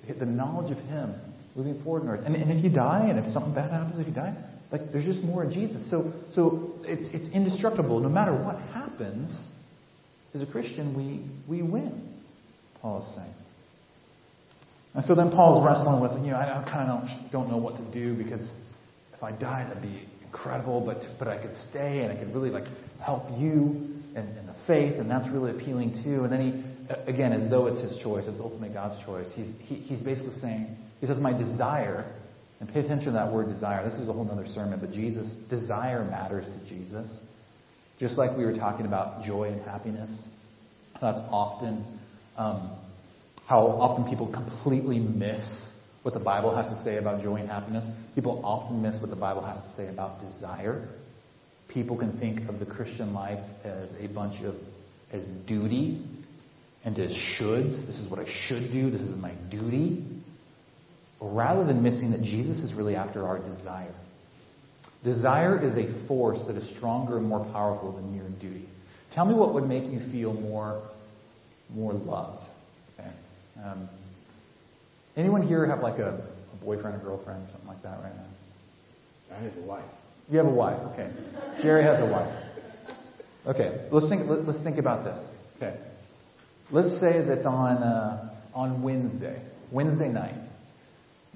the 0.05 0.25
knowledge 0.25 0.69
of 0.69 0.77
Him 0.79 1.15
moving 1.55 1.81
forward 1.81 2.03
in 2.03 2.09
earth. 2.09 2.25
And, 2.25 2.35
and 2.35 2.51
if 2.51 2.61
you 2.61 2.69
die, 2.69 3.07
and 3.07 3.17
if 3.17 3.31
something 3.31 3.55
bad 3.55 3.71
happens, 3.71 3.97
if 4.01 4.05
you 4.05 4.13
die, 4.13 4.35
like 4.69 4.91
there's 4.91 5.05
just 5.05 5.21
more 5.21 5.45
in 5.45 5.51
Jesus. 5.51 5.89
So 5.89 6.11
so 6.35 6.73
it's 6.83 7.07
it's 7.13 7.33
indestructible. 7.33 8.01
No 8.01 8.09
matter 8.09 8.33
what 8.33 8.59
happens, 8.73 9.31
as 10.33 10.41
a 10.41 10.45
Christian, 10.45 10.93
we 10.93 11.23
we 11.47 11.63
win. 11.63 12.15
Paul 12.81 13.07
is 13.07 13.15
saying. 13.15 13.33
And 14.93 15.05
so 15.05 15.15
then 15.15 15.31
Paul's 15.31 15.65
wrestling 15.65 16.01
with, 16.01 16.11
you 16.25 16.31
know, 16.31 16.37
I, 16.37 16.61
I 16.61 16.69
kind 16.69 16.89
of 16.89 17.31
don't, 17.31 17.49
know 17.49 17.57
what 17.57 17.77
to 17.77 17.83
do 17.93 18.15
because 18.15 18.41
if 19.13 19.21
I 19.21 19.31
die, 19.31 19.63
that'd 19.67 19.81
be 19.81 20.01
incredible, 20.25 20.81
but 20.81 20.97
but 21.17 21.29
I 21.29 21.37
could 21.37 21.55
stay 21.69 22.01
and 22.01 22.11
I 22.11 22.17
could 22.17 22.33
really 22.35 22.49
like 22.49 22.65
help 22.99 23.23
you 23.37 23.96
and, 24.15 24.37
and 24.37 24.47
the 24.47 24.55
faith, 24.65 24.99
and 24.99 25.09
that's 25.09 25.27
really 25.29 25.51
appealing 25.51 26.01
too. 26.03 26.23
And 26.23 26.31
then 26.31 26.41
he, 26.41 27.11
again, 27.11 27.33
as 27.33 27.49
though 27.49 27.67
it's 27.67 27.81
his 27.81 27.97
choice, 28.01 28.25
it's 28.27 28.39
ultimately 28.39 28.69
God's 28.69 29.03
choice. 29.05 29.27
He's 29.35 29.47
he, 29.59 29.75
he's 29.75 30.01
basically 30.01 30.39
saying, 30.39 30.75
he 30.99 31.07
says, 31.07 31.19
my 31.19 31.33
desire 31.33 32.13
and 32.59 32.71
pay 32.71 32.79
attention 32.79 33.07
to 33.07 33.11
that 33.11 33.31
word 33.31 33.49
desire. 33.49 33.87
This 33.87 33.99
is 33.99 34.09
a 34.09 34.13
whole 34.13 34.29
other 34.31 34.47
sermon, 34.47 34.79
but 34.79 34.91
Jesus, 34.91 35.31
desire 35.49 36.03
matters 36.03 36.45
to 36.45 36.69
Jesus. 36.69 37.15
Just 37.99 38.17
like 38.17 38.35
we 38.35 38.45
were 38.45 38.55
talking 38.55 38.85
about 38.85 39.23
joy 39.23 39.49
and 39.49 39.61
happiness. 39.61 40.09
That's 40.99 41.19
often 41.29 41.85
um, 42.35 42.75
how 43.45 43.59
often 43.59 44.09
people 44.09 44.31
completely 44.31 44.99
miss 44.99 45.67
what 46.01 46.13
the 46.13 46.19
Bible 46.19 46.55
has 46.55 46.67
to 46.67 46.83
say 46.83 46.97
about 46.97 47.21
joy 47.21 47.35
and 47.35 47.49
happiness. 47.49 47.85
People 48.15 48.41
often 48.43 48.81
miss 48.81 48.99
what 49.01 49.09
the 49.09 49.15
Bible 49.15 49.43
has 49.43 49.59
to 49.59 49.75
say 49.75 49.87
about 49.87 50.21
desire. 50.21 50.87
People 51.67 51.97
can 51.97 52.17
think 52.19 52.47
of 52.49 52.59
the 52.59 52.65
Christian 52.65 53.13
life 53.13 53.43
as 53.63 53.89
a 53.99 54.07
bunch 54.07 54.43
of 54.43 54.55
as 55.11 55.23
duty 55.47 56.05
and 56.83 56.97
as 56.99 57.11
shoulds. 57.11 57.85
This 57.85 57.97
is 57.97 58.09
what 58.09 58.19
I 58.19 58.25
should 58.25 58.71
do. 58.71 58.89
This 58.89 59.01
is 59.01 59.15
my 59.15 59.33
duty 59.49 60.05
rather 61.19 61.63
than 61.63 61.81
missing 61.81 62.11
that 62.11 62.21
Jesus 62.21 62.57
is 62.57 62.73
really 62.73 62.95
after 62.95 63.27
our 63.27 63.39
desire. 63.39 63.93
Desire 65.03 65.63
is 65.63 65.73
a 65.77 66.07
force 66.07 66.39
that 66.47 66.55
is 66.55 66.75
stronger 66.77 67.17
and 67.17 67.27
more 67.27 67.45
powerful 67.51 67.91
than 67.91 68.13
mere 68.13 68.29
duty. 68.39 68.67
Tell 69.13 69.25
me 69.25 69.33
what 69.33 69.53
would 69.53 69.65
make 69.65 69.85
you 69.85 69.99
feel 70.11 70.33
more, 70.33 70.81
more 71.69 71.93
loved. 71.93 72.45
Okay. 72.99 73.09
Um, 73.63 73.89
anyone 75.15 75.47
here 75.47 75.65
have 75.65 75.79
like 75.79 75.99
a, 75.99 76.27
a 76.53 76.65
boyfriend 76.65 77.01
or 77.01 77.03
girlfriend, 77.03 77.47
or 77.47 77.51
something 77.51 77.67
like 77.67 77.81
that 77.83 77.99
right 78.01 78.15
now? 78.15 79.35
I 79.35 79.43
have 79.43 79.57
a 79.57 79.61
wife. 79.61 79.83
You 80.29 80.37
have 80.37 80.47
a 80.47 80.51
wife. 80.51 80.79
Okay. 80.93 81.11
Jerry 81.61 81.83
has 81.83 81.99
a 81.99 82.05
wife. 82.05 82.43
Okay. 83.45 83.87
Let's 83.91 84.09
think. 84.09 84.29
Let, 84.29 84.47
us 84.47 84.63
think 84.63 84.77
about 84.77 85.03
this. 85.05 85.25
Okay. 85.55 85.77
Let's 86.69 86.99
say 86.99 87.21
that 87.21 87.45
on 87.45 87.77
uh, 87.77 88.35
on 88.53 88.81
Wednesday, 88.81 89.41
Wednesday 89.71 90.09
night, 90.09 90.35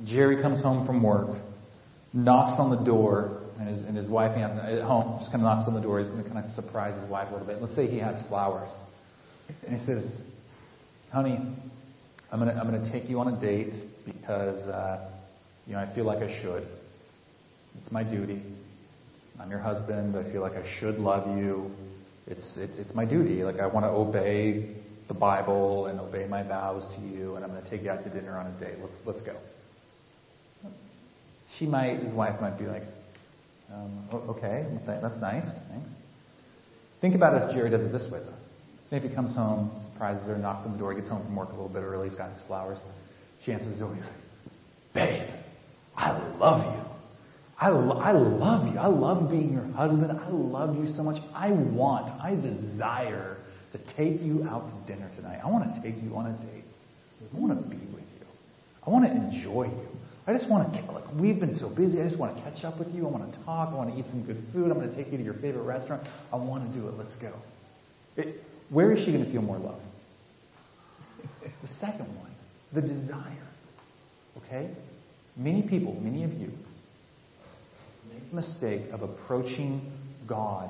Jerry 0.04 0.42
comes 0.42 0.62
home 0.62 0.86
from 0.86 1.02
work, 1.04 1.38
knocks 2.14 2.60
on 2.60 2.70
the 2.70 2.84
door, 2.84 3.42
and 3.60 3.70
his, 3.70 3.86
and 3.86 3.96
his 3.96 4.08
wife 4.08 4.36
at 4.38 4.82
home 4.84 5.20
just 5.20 5.32
kind 5.32 5.44
of 5.44 5.46
knocks 5.46 5.68
on 5.68 5.74
the 5.74 5.82
door. 5.82 6.00
He's 6.00 6.10
going 6.10 6.24
to 6.24 6.30
kind 6.30 6.44
of 6.44 6.52
surprise 6.52 7.00
his 7.00 7.10
wife 7.10 7.30
a 7.30 7.32
little 7.32 7.48
bit. 7.48 7.62
Let's 7.62 7.76
say 7.76 7.88
he 7.88 8.00
has 8.00 8.20
flowers. 8.28 8.72
And 9.66 9.80
he 9.80 9.86
says, 9.86 10.04
honey, 11.12 11.38
I'm 12.32 12.40
going 12.40 12.54
to, 12.54 12.60
I'm 12.60 12.84
to 12.84 12.92
take 12.92 13.10
you 13.10 13.20
on 13.20 13.34
a 13.34 13.40
date 13.40 13.74
because, 14.06 14.62
uh, 14.68 15.10
you 15.68 15.74
know, 15.74 15.80
I 15.80 15.94
feel 15.94 16.06
like 16.06 16.20
I 16.20 16.42
should. 16.42 16.68
It's 17.80 17.92
my 17.92 18.04
duty. 18.04 18.42
I'm 19.40 19.50
your 19.50 19.60
husband. 19.60 20.16
I 20.16 20.32
feel 20.32 20.42
like 20.42 20.56
I 20.56 20.66
should 20.80 20.96
love 20.96 21.38
you. 21.38 21.72
It's, 22.28 22.58
it's, 22.58 22.78
it's 22.78 22.94
my 22.94 23.06
duty. 23.06 23.44
Like 23.44 23.60
I 23.60 23.68
want 23.68 23.86
to 23.86 23.90
obey 23.90 24.76
the 25.08 25.14
Bible 25.14 25.88
and 25.88 26.00
obey 26.00 26.28
my 26.28 26.44
vows 26.44 26.86
to 26.96 27.02
you, 27.02 27.36
and 27.36 27.44
I'm 27.44 27.52
going 27.52 27.64
to 27.64 27.70
take 27.70 27.84
you 27.84 27.90
out 27.90 28.04
to 28.04 28.10
dinner 28.10 28.38
on 28.38 28.48
a 28.48 28.60
date. 28.60 28.78
Let's, 28.82 28.96
let's 29.06 29.22
go 29.22 29.36
she 31.58 31.66
might, 31.66 32.00
his 32.00 32.14
wife 32.14 32.40
might 32.42 32.58
be 32.58 32.66
like, 32.66 32.84
um, 33.74 34.08
okay, 34.30 34.66
that's 34.86 35.22
nice, 35.22 35.46
thanks. 35.70 35.90
Think 37.00 37.16
about 37.16 37.34
it 37.36 37.50
if 37.50 37.56
Jerry 37.56 37.70
does 37.70 37.82
it 37.82 37.92
this 37.92 38.10
way, 38.12 38.20
though. 38.20 38.34
Maybe 38.92 39.08
he 39.08 39.16
comes 39.16 39.34
home, 39.34 39.72
surprises 39.92 40.28
her, 40.28 40.38
knocks 40.38 40.66
on 40.66 40.74
the 40.74 40.78
door, 40.78 40.94
gets 40.94 41.08
home 41.08 41.24
from 41.24 41.36
work 41.36 41.50
a 41.50 41.52
little 41.52 41.70
bit 41.70 41.84
early, 41.84 42.10
he's 42.10 42.18
got 42.18 42.32
his 42.32 42.40
flowers. 42.48 42.78
She 43.44 43.52
answers 43.52 43.74
the 43.74 43.80
door, 43.80 43.96
he's 43.96 44.06
like, 44.06 44.14
babe, 44.94 45.30
I 45.96 46.12
love 46.38 46.76
you. 46.76 46.91
I, 47.62 47.68
I 47.70 48.12
love 48.12 48.74
you. 48.74 48.80
I 48.80 48.88
love 48.88 49.30
being 49.30 49.54
your 49.54 49.66
husband. 49.74 50.12
I 50.12 50.30
love 50.30 50.76
you 50.76 50.92
so 50.96 51.04
much. 51.04 51.22
I 51.36 51.52
want, 51.52 52.10
I 52.20 52.34
desire 52.34 53.38
to 53.72 53.78
take 53.96 54.20
you 54.20 54.48
out 54.50 54.68
to 54.68 54.92
dinner 54.92 55.10
tonight. 55.16 55.40
I 55.44 55.48
want 55.48 55.74
to 55.76 55.82
take 55.82 56.02
you 56.02 56.16
on 56.16 56.26
a 56.26 56.34
date. 56.34 56.64
I 57.22 57.40
want 57.40 57.54
to 57.62 57.70
be 57.70 57.78
with 57.78 58.04
you. 58.20 58.26
I 58.86 58.90
want 58.90 59.06
to 59.06 59.12
enjoy 59.12 59.66
you. 59.66 59.88
I 60.26 60.34
just 60.34 60.50
want 60.50 60.74
to, 60.74 60.92
like, 60.92 61.04
we've 61.14 61.40
been 61.40 61.56
so 61.56 61.70
busy. 61.70 62.02
I 62.02 62.06
just 62.06 62.18
want 62.18 62.36
to 62.36 62.42
catch 62.42 62.64
up 62.66 62.80
with 62.80 62.94
you. 62.96 63.06
I 63.06 63.12
want 63.12 63.32
to 63.32 63.40
talk. 63.44 63.70
I 63.70 63.76
want 63.76 63.94
to 63.94 64.00
eat 64.00 64.06
some 64.10 64.24
good 64.24 64.44
food. 64.52 64.72
I'm 64.72 64.80
going 64.80 64.90
to 64.90 64.96
take 64.96 65.12
you 65.12 65.20
to 65.20 65.24
your 65.24 65.36
favorite 65.36 65.64
restaurant. 65.64 66.08
I 66.34 66.38
want 66.38 66.72
to 66.72 66.80
do 66.80 66.88
it. 66.88 66.98
Let's 66.98 67.16
go. 67.16 67.32
It, 68.18 68.44
where 68.70 68.92
is 68.92 69.06
she 69.06 69.12
going 69.12 69.24
to 69.24 69.32
feel 69.32 69.44
more 69.44 69.60
love? 69.60 69.82
the 71.42 71.68
second 71.80 72.08
one, 72.18 72.32
the 72.74 72.82
desire. 72.82 73.48
Okay? 74.38 74.72
Many 75.38 75.62
people, 75.62 75.94
many 76.02 76.24
of 76.24 76.34
you, 76.34 76.52
make 78.14 78.30
the 78.30 78.36
mistake 78.36 78.92
of 78.92 79.02
approaching 79.02 79.92
God 80.28 80.70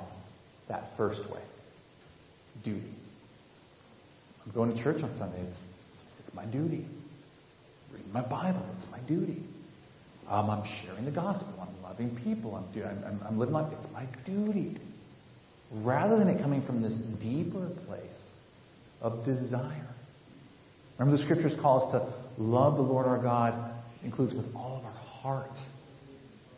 that 0.67 0.91
first 0.97 1.21
way. 1.31 1.41
Duty. 2.63 2.93
I'm 4.45 4.51
going 4.53 4.75
to 4.75 4.83
church 4.83 5.01
on 5.03 5.11
Sunday. 5.17 5.41
It's, 5.41 5.57
it's, 5.93 6.03
it's 6.19 6.33
my 6.33 6.45
duty. 6.45 6.85
Reading 7.91 8.13
my 8.13 8.21
Bible. 8.21 8.65
It's 8.77 8.89
my 8.91 8.99
duty. 8.99 9.43
Um, 10.29 10.49
I'm 10.49 10.63
sharing 10.83 11.05
the 11.05 11.11
gospel. 11.11 11.53
I'm 11.61 11.83
loving 11.83 12.15
people. 12.23 12.55
I'm, 12.55 12.83
I'm, 13.05 13.21
I'm 13.27 13.39
living 13.39 13.53
life. 13.53 13.71
It's 13.77 13.91
my 13.91 14.05
duty. 14.25 14.79
Rather 15.71 16.17
than 16.17 16.27
it 16.27 16.41
coming 16.41 16.65
from 16.65 16.81
this 16.81 16.95
deeper 17.21 17.69
place 17.87 18.01
of 19.01 19.25
desire. 19.25 19.87
Remember 20.97 21.17
the 21.17 21.23
scriptures 21.23 21.53
call 21.59 21.85
us 21.85 21.91
to 21.91 22.41
love 22.41 22.75
the 22.75 22.83
Lord 22.83 23.07
our 23.07 23.17
God 23.17 23.73
includes 24.03 24.33
with 24.33 24.45
all 24.55 24.77
of 24.77 24.85
our 24.85 24.91
heart. 24.91 25.57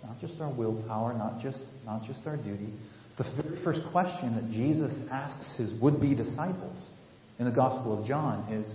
Not 0.06 0.20
just 0.20 0.40
our 0.42 0.50
willpower, 0.50 1.14
not 1.14 1.42
just, 1.42 1.60
not 1.86 2.04
just 2.06 2.26
our 2.28 2.38
duty. 2.38 2.70
The 3.18 3.24
very 3.42 3.64
first 3.64 3.82
question 3.92 4.36
that 4.36 4.52
Jesus 4.52 4.92
asks 5.12 5.56
his 5.56 5.72
would-be 5.82 6.16
disciples 6.16 6.84
in 7.40 7.46
the 7.46 7.52
Gospel 7.52 8.00
of 8.00 8.06
John 8.06 8.52
is, 8.52 8.68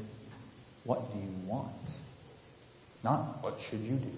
what 0.84 1.12
do 1.12 1.18
you 1.18 1.32
want? 1.46 1.72
Not 3.04 3.42
what 3.42 3.56
should 3.68 3.80
you 3.80 3.96
do? 3.96 4.12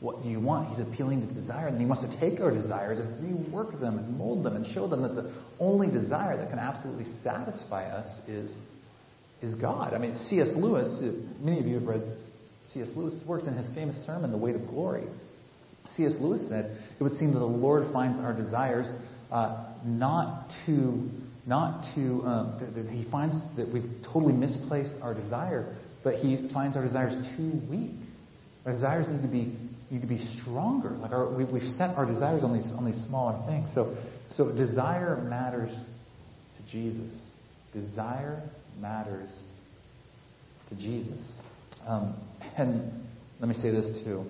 What 0.00 0.22
do 0.22 0.28
you 0.28 0.40
want? 0.40 0.70
He's 0.70 0.86
appealing 0.86 1.26
to 1.26 1.34
desire, 1.34 1.68
and 1.68 1.78
he 1.78 1.86
wants 1.86 2.02
to 2.02 2.20
take 2.20 2.40
our 2.40 2.50
desires 2.50 3.00
and 3.00 3.22
rework 3.22 3.78
them 3.80 3.98
and 3.98 4.16
mold 4.16 4.44
them 4.44 4.56
and 4.56 4.66
show 4.72 4.88
them 4.88 5.02
that 5.02 5.14
the 5.14 5.30
only 5.58 5.88
desire 5.88 6.36
that 6.36 6.48
can 6.48 6.58
absolutely 6.58 7.06
satisfy 7.22 7.84
us 7.84 8.06
is, 8.26 8.54
is 9.42 9.54
God. 9.54 9.92
I 9.92 9.98
mean, 9.98 10.16
C.S. 10.16 10.48
Lewis, 10.56 10.88
many 11.40 11.60
of 11.60 11.66
you 11.66 11.74
have 11.74 11.84
read 11.84 12.02
C.S. 12.72 12.88
Lewis 12.96 13.14
works 13.26 13.44
in 13.44 13.56
his 13.56 13.68
famous 13.74 13.96
sermon, 14.06 14.30
The 14.30 14.38
Weight 14.38 14.56
of 14.56 14.66
Glory. 14.68 15.04
C.S. 15.96 16.14
Lewis 16.20 16.48
said, 16.48 16.78
it 16.98 17.02
would 17.02 17.16
seem 17.16 17.32
that 17.32 17.38
the 17.38 17.44
Lord 17.44 17.92
finds 17.92 18.18
our 18.18 18.32
desires 18.32 18.86
uh, 19.30 19.72
not 19.84 20.50
to, 20.66 21.08
not 21.46 21.84
to, 21.94 22.22
um, 22.24 22.58
that, 22.60 22.74
that 22.74 22.90
he 22.90 23.04
finds 23.10 23.34
that 23.56 23.72
we've 23.72 23.90
totally 24.12 24.32
misplaced 24.32 24.92
our 25.02 25.14
desire, 25.14 25.76
but 26.02 26.16
he 26.16 26.48
finds 26.52 26.76
our 26.76 26.84
desires 26.84 27.14
too 27.36 27.60
weak. 27.70 27.90
Our 28.66 28.72
desires 28.72 29.08
need 29.08 29.22
to 29.22 29.28
be 29.28 29.56
need 29.90 30.02
to 30.02 30.06
be 30.06 30.24
stronger. 30.40 30.90
Like 30.90 31.10
our, 31.10 31.28
we, 31.34 31.44
have 31.44 31.72
set 31.74 31.96
our 31.96 32.06
desires 32.06 32.44
on 32.44 32.54
these 32.54 32.70
on 32.72 32.84
these 32.84 33.02
smaller 33.06 33.44
things. 33.46 33.70
So 33.74 33.96
so 34.36 34.52
desire 34.52 35.16
matters 35.16 35.72
to 35.72 36.72
Jesus. 36.72 37.12
Desire 37.72 38.42
matters 38.80 39.30
to 40.68 40.74
Jesus. 40.76 41.26
Um, 41.86 42.14
and 42.56 43.04
let 43.40 43.48
me 43.48 43.54
say 43.54 43.70
this 43.70 44.02
too. 44.04 44.24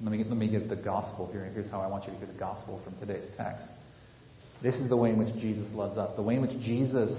Let 0.00 0.12
me, 0.12 0.18
get, 0.18 0.28
let 0.28 0.36
me 0.36 0.48
get 0.48 0.68
the 0.68 0.76
gospel 0.76 1.30
here. 1.32 1.50
Here's 1.54 1.70
how 1.70 1.80
I 1.80 1.86
want 1.86 2.04
you 2.04 2.12
to 2.12 2.18
get 2.18 2.32
the 2.32 2.38
gospel 2.38 2.80
from 2.84 2.98
today's 2.98 3.26
text. 3.36 3.66
This 4.62 4.74
is 4.76 4.88
the 4.88 4.96
way 4.96 5.10
in 5.10 5.18
which 5.18 5.34
Jesus 5.36 5.72
loves 5.72 5.96
us. 5.96 6.14
The 6.16 6.22
way 6.22 6.36
in 6.36 6.42
which 6.42 6.58
Jesus 6.60 7.18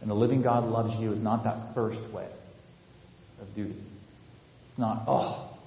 and 0.00 0.08
the 0.08 0.14
living 0.14 0.42
God 0.42 0.64
loves 0.64 0.94
you 0.98 1.12
is 1.12 1.20
not 1.20 1.44
that 1.44 1.74
first 1.74 2.00
way 2.12 2.28
of 3.40 3.54
duty. 3.54 3.76
It's 4.68 4.78
not, 4.78 5.04
oh, 5.06 5.58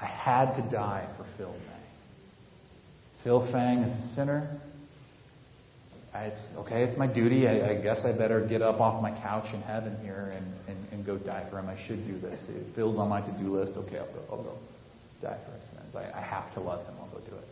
I 0.00 0.06
had 0.06 0.54
to 0.54 0.70
die 0.70 1.08
for 1.16 1.26
Phil 1.36 1.52
Fang. 1.52 1.82
Phil 3.24 3.52
Fang 3.52 3.78
is 3.78 4.04
a 4.04 4.14
sinner. 4.14 4.60
It's 6.14 6.40
okay. 6.58 6.82
It's 6.84 6.98
my 6.98 7.06
duty. 7.06 7.46
I, 7.46 7.70
I, 7.70 7.82
guess 7.82 8.00
I 8.04 8.12
better 8.12 8.44
get 8.46 8.62
up 8.62 8.80
off 8.80 9.00
my 9.00 9.12
couch 9.22 9.46
in 9.54 9.62
heaven 9.62 9.96
here 10.02 10.32
and, 10.34 10.54
and, 10.68 10.92
and 10.92 11.06
go 11.06 11.16
die 11.16 11.46
for 11.50 11.58
him. 11.58 11.68
I 11.68 11.76
should 11.86 12.04
do 12.06 12.18
this. 12.18 12.40
It 12.48 12.74
feels 12.74 12.98
on 12.98 13.08
my 13.08 13.20
to-do 13.20 13.56
list. 13.56 13.76
Okay, 13.76 13.98
I'll 13.98 14.06
go. 14.06 14.22
I'll 14.30 14.42
go 14.42 14.58
die 15.22 15.38
for 15.46 15.52
his 15.52 15.64
sins. 15.70 15.94
I, 15.94 16.18
I 16.18 16.22
have 16.22 16.52
to 16.54 16.60
love 16.60 16.84
him. 16.86 16.94
I'll 17.00 17.08
go 17.08 17.18
do 17.18 17.36
it. 17.36 17.48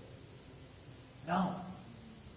No. 1.26 1.54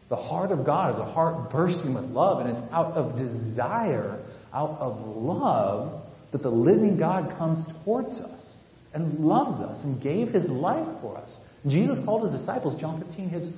The 0.09 0.15
heart 0.17 0.51
of 0.51 0.65
God 0.65 0.93
is 0.93 0.99
a 0.99 1.05
heart 1.05 1.51
bursting 1.51 1.93
with 1.93 2.05
love, 2.05 2.45
and 2.45 2.49
it's 2.57 2.73
out 2.73 2.93
of 2.93 3.17
desire, 3.17 4.19
out 4.53 4.77
of 4.79 5.15
love, 5.15 6.03
that 6.31 6.43
the 6.43 6.49
living 6.49 6.97
God 6.97 7.37
comes 7.37 7.65
towards 7.83 8.15
us 8.15 8.55
and 8.93 9.19
loves 9.19 9.61
us 9.61 9.83
and 9.83 10.01
gave 10.01 10.29
his 10.29 10.45
life 10.47 10.87
for 11.01 11.17
us. 11.17 11.29
Jesus 11.67 12.03
called 12.03 12.29
his 12.29 12.39
disciples, 12.39 12.79
John 12.79 13.01
15, 13.05 13.29
his 13.29 13.51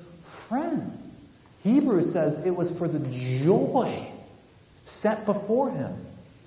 friends. 0.47 0.99
Hebrews 1.61 2.13
says 2.13 2.33
it 2.45 2.51
was 2.55 2.71
for 2.77 2.87
the 2.87 2.99
joy 2.99 4.11
set 4.85 5.25
before 5.25 5.71
him 5.71 6.05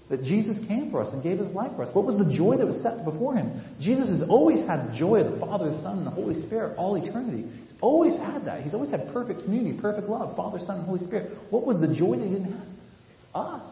that 0.09 0.23
Jesus 0.23 0.57
came 0.69 0.91
for 0.91 1.03
us 1.03 1.13
and 1.13 1.23
gave 1.23 1.39
his 1.39 1.49
life 1.49 1.73
for 1.75 1.83
us. 1.83 1.95
What 1.95 2.05
was 2.05 2.17
the 2.17 2.33
joy 2.33 2.57
that 2.57 2.67
was 2.67 2.81
set 2.81 3.05
before 3.05 3.35
him? 3.35 3.61
Jesus 3.81 4.09
has 4.09 4.23
always 4.29 4.65
had 4.67 4.89
the 4.89 4.97
joy 4.97 5.21
of 5.21 5.33
the 5.33 5.39
Father, 5.39 5.71
the 5.71 5.83
Son, 5.83 5.99
and 5.99 6.07
the 6.07 6.13
Holy 6.13 6.47
Spirit 6.47 6.77
all 6.79 6.95
eternity. 6.95 7.43
He's 7.43 7.81
always 7.81 8.17
had 8.17 8.45
that. 8.47 8.63
He's 8.63 8.75
always 8.75 8.91
had 8.91 9.13
perfect 9.13 9.43
community, 9.43 9.79
perfect 9.81 10.09
love, 10.09 10.37
Father, 10.37 10.61
Son, 10.61 10.79
and 10.79 10.87
Holy 10.87 11.05
Spirit. 11.05 11.37
What 11.51 11.67
was 11.67 11.81
the 11.81 11.89
joy 11.89 12.17
that 12.17 12.25
he 12.25 12.31
didn't 12.31 12.53
have? 12.53 12.69
It's 13.17 13.27
us. 13.35 13.67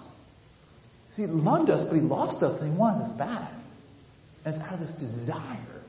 See, 1.14 1.23
he 1.23 1.29
loved 1.29 1.70
us, 1.70 1.87
but 1.87 1.94
he 1.94 2.01
lost 2.01 2.42
us 2.42 2.61
and 2.61 2.73
he 2.73 2.77
wanted 2.77 3.11
us 3.11 3.16
back. 3.16 3.53
And 4.44 4.55
it's 4.55 4.64
out 4.64 4.75
of 4.75 4.81
this 4.81 4.94
desire 4.94 5.83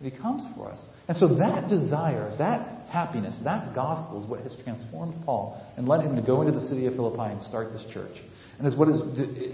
that 0.00 0.12
he 0.12 0.18
comes 0.18 0.42
for 0.56 0.70
us. 0.70 0.80
And 1.06 1.16
so 1.16 1.28
that 1.36 1.68
desire, 1.68 2.36
that 2.38 2.88
happiness, 2.90 3.38
that 3.44 3.74
gospel 3.74 4.22
is 4.22 4.28
what 4.28 4.40
has 4.40 4.54
transformed 4.64 5.14
Paul 5.24 5.64
and 5.76 5.86
led 5.86 6.04
him 6.04 6.16
to 6.16 6.22
go 6.22 6.42
into 6.42 6.58
the 6.58 6.66
city 6.66 6.86
of 6.86 6.94
Philippi 6.94 7.32
and 7.32 7.42
start 7.42 7.72
this 7.72 7.84
church. 7.92 8.16
And 8.58 8.66
is 8.66 8.74
what 8.74 8.88
has, 8.88 9.00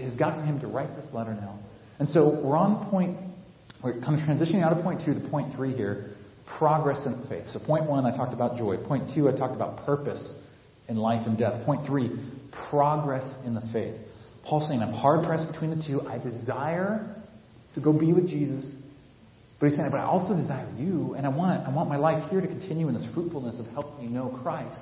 has 0.01 0.15
gotten 0.17 0.45
him 0.45 0.59
to 0.61 0.67
write 0.67 0.95
this 0.95 1.05
letter 1.13 1.33
now. 1.33 1.59
And 1.99 2.09
so 2.09 2.27
we're 2.27 2.57
on 2.57 2.89
point, 2.89 3.17
we're 3.83 3.99
kind 4.01 4.19
of 4.19 4.27
transitioning 4.27 4.63
out 4.63 4.75
of 4.75 4.83
point 4.83 5.05
two 5.05 5.13
to 5.13 5.29
point 5.29 5.55
three 5.55 5.75
here, 5.75 6.15
progress 6.57 7.05
in 7.05 7.23
faith. 7.29 7.45
So 7.53 7.59
point 7.59 7.85
one, 7.87 8.05
I 8.05 8.15
talked 8.15 8.33
about 8.33 8.57
joy. 8.57 8.77
Point 8.77 9.11
two, 9.13 9.29
I 9.29 9.31
talked 9.31 9.55
about 9.55 9.85
purpose 9.85 10.23
in 10.87 10.97
life 10.97 11.25
and 11.27 11.37
death. 11.37 11.65
Point 11.65 11.85
three, 11.85 12.11
progress 12.69 13.23
in 13.45 13.53
the 13.53 13.61
faith. 13.71 13.95
Paul's 14.43 14.67
saying, 14.67 14.81
I'm 14.81 14.93
hard 14.93 15.25
pressed 15.25 15.51
between 15.51 15.77
the 15.77 15.83
two. 15.83 16.01
I 16.01 16.17
desire 16.17 17.15
to 17.75 17.81
go 17.81 17.93
be 17.93 18.13
with 18.13 18.27
Jesus, 18.27 18.69
but 19.59 19.67
he's 19.67 19.75
saying, 19.75 19.89
but 19.91 19.99
I 19.99 20.03
also 20.03 20.35
desire 20.35 20.69
you, 20.77 21.13
and 21.15 21.25
I 21.25 21.29
want, 21.29 21.67
I 21.67 21.71
want 21.71 21.89
my 21.89 21.97
life 21.97 22.29
here 22.29 22.41
to 22.41 22.47
continue 22.47 22.87
in 22.87 22.93
this 22.93 23.05
fruitfulness 23.13 23.59
of 23.59 23.67
helping 23.67 24.03
you 24.03 24.09
know 24.09 24.39
Christ. 24.43 24.79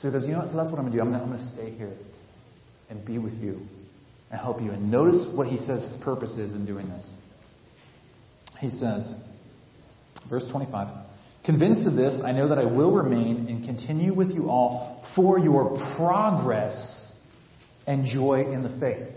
So 0.00 0.08
he 0.08 0.12
goes, 0.12 0.24
you 0.24 0.32
know 0.32 0.40
what? 0.40 0.48
So 0.48 0.56
that's 0.56 0.70
what 0.70 0.78
I'm 0.78 0.86
going 0.86 0.92
to 0.92 0.98
do. 0.98 1.02
I'm 1.02 1.12
going 1.12 1.38
to 1.38 1.52
stay 1.54 1.70
here 1.70 1.92
and 2.90 3.04
be 3.04 3.18
with 3.18 3.34
you 3.34 3.60
and 4.30 4.40
help 4.40 4.60
you. 4.60 4.70
And 4.70 4.90
notice 4.90 5.26
what 5.34 5.46
he 5.46 5.56
says 5.56 5.82
his 5.82 5.96
purpose 6.02 6.32
is 6.32 6.54
in 6.54 6.66
doing 6.66 6.88
this. 6.88 7.08
He 8.58 8.70
says, 8.70 9.14
verse 10.28 10.44
25, 10.50 11.06
Convinced 11.44 11.86
of 11.86 11.94
this, 11.94 12.20
I 12.22 12.32
know 12.32 12.48
that 12.48 12.58
I 12.58 12.64
will 12.64 12.92
remain 12.92 13.46
and 13.48 13.64
continue 13.64 14.14
with 14.14 14.30
you 14.30 14.50
all 14.50 15.04
for 15.16 15.38
your 15.38 15.78
progress 15.96 17.08
and 17.86 18.04
joy 18.04 18.44
in 18.52 18.62
the 18.62 18.78
faith. 18.78 19.08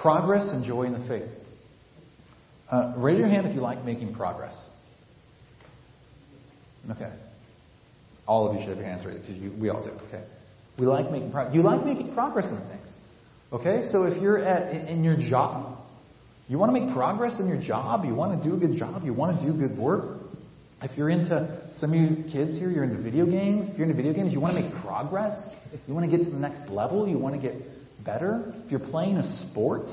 Progress 0.00 0.48
and 0.48 0.64
joy 0.64 0.84
in 0.84 0.92
the 0.94 1.06
faith. 1.06 1.28
Uh, 2.70 2.94
raise 2.96 3.18
your 3.18 3.28
hand 3.28 3.46
if 3.46 3.54
you 3.54 3.60
like 3.60 3.84
making 3.84 4.14
progress. 4.14 4.54
Okay. 6.90 7.12
All 8.26 8.48
of 8.48 8.54
you 8.54 8.60
should 8.60 8.70
have 8.70 8.78
your 8.78 8.86
hands 8.86 9.04
raised 9.04 9.26
because 9.26 9.60
we 9.60 9.68
all 9.68 9.84
do. 9.84 9.90
Okay. 10.08 10.24
We 10.78 10.86
like 10.86 11.10
making 11.10 11.32
progress. 11.32 11.54
You 11.54 11.62
like 11.62 11.84
making 11.84 12.14
progress 12.14 12.46
in 12.46 12.58
things. 12.68 12.92
Okay. 13.52 13.88
So 13.90 14.04
if 14.04 14.20
you're 14.20 14.38
at 14.38 14.88
in, 14.88 15.04
your 15.04 15.16
job, 15.16 15.78
you 16.48 16.58
want 16.58 16.74
to 16.74 16.80
make 16.80 16.94
progress 16.94 17.38
in 17.40 17.48
your 17.48 17.60
job. 17.60 18.04
You 18.04 18.14
want 18.14 18.42
to 18.42 18.48
do 18.48 18.54
a 18.54 18.58
good 18.58 18.78
job. 18.78 19.02
You 19.04 19.12
want 19.12 19.40
to 19.40 19.46
do 19.46 19.52
good 19.52 19.76
work. 19.76 20.18
If 20.82 20.96
you're 20.96 21.10
into 21.10 21.60
some 21.76 21.92
of 21.92 21.96
you 21.96 22.24
kids 22.30 22.54
here, 22.54 22.70
you're 22.70 22.84
into 22.84 23.02
video 23.02 23.26
games. 23.26 23.68
If 23.68 23.76
you're 23.76 23.88
into 23.88 23.96
video 23.96 24.14
games, 24.14 24.32
you 24.32 24.40
want 24.40 24.56
to 24.56 24.62
make 24.62 24.72
progress. 24.82 25.36
You 25.86 25.94
want 25.94 26.10
to 26.10 26.16
get 26.16 26.24
to 26.24 26.30
the 26.30 26.38
next 26.38 26.70
level. 26.70 27.06
You 27.06 27.18
want 27.18 27.34
to 27.34 27.40
get 27.40 27.54
better. 28.04 28.54
If 28.64 28.70
you're 28.70 28.80
playing 28.80 29.18
a 29.18 29.50
sport, 29.50 29.90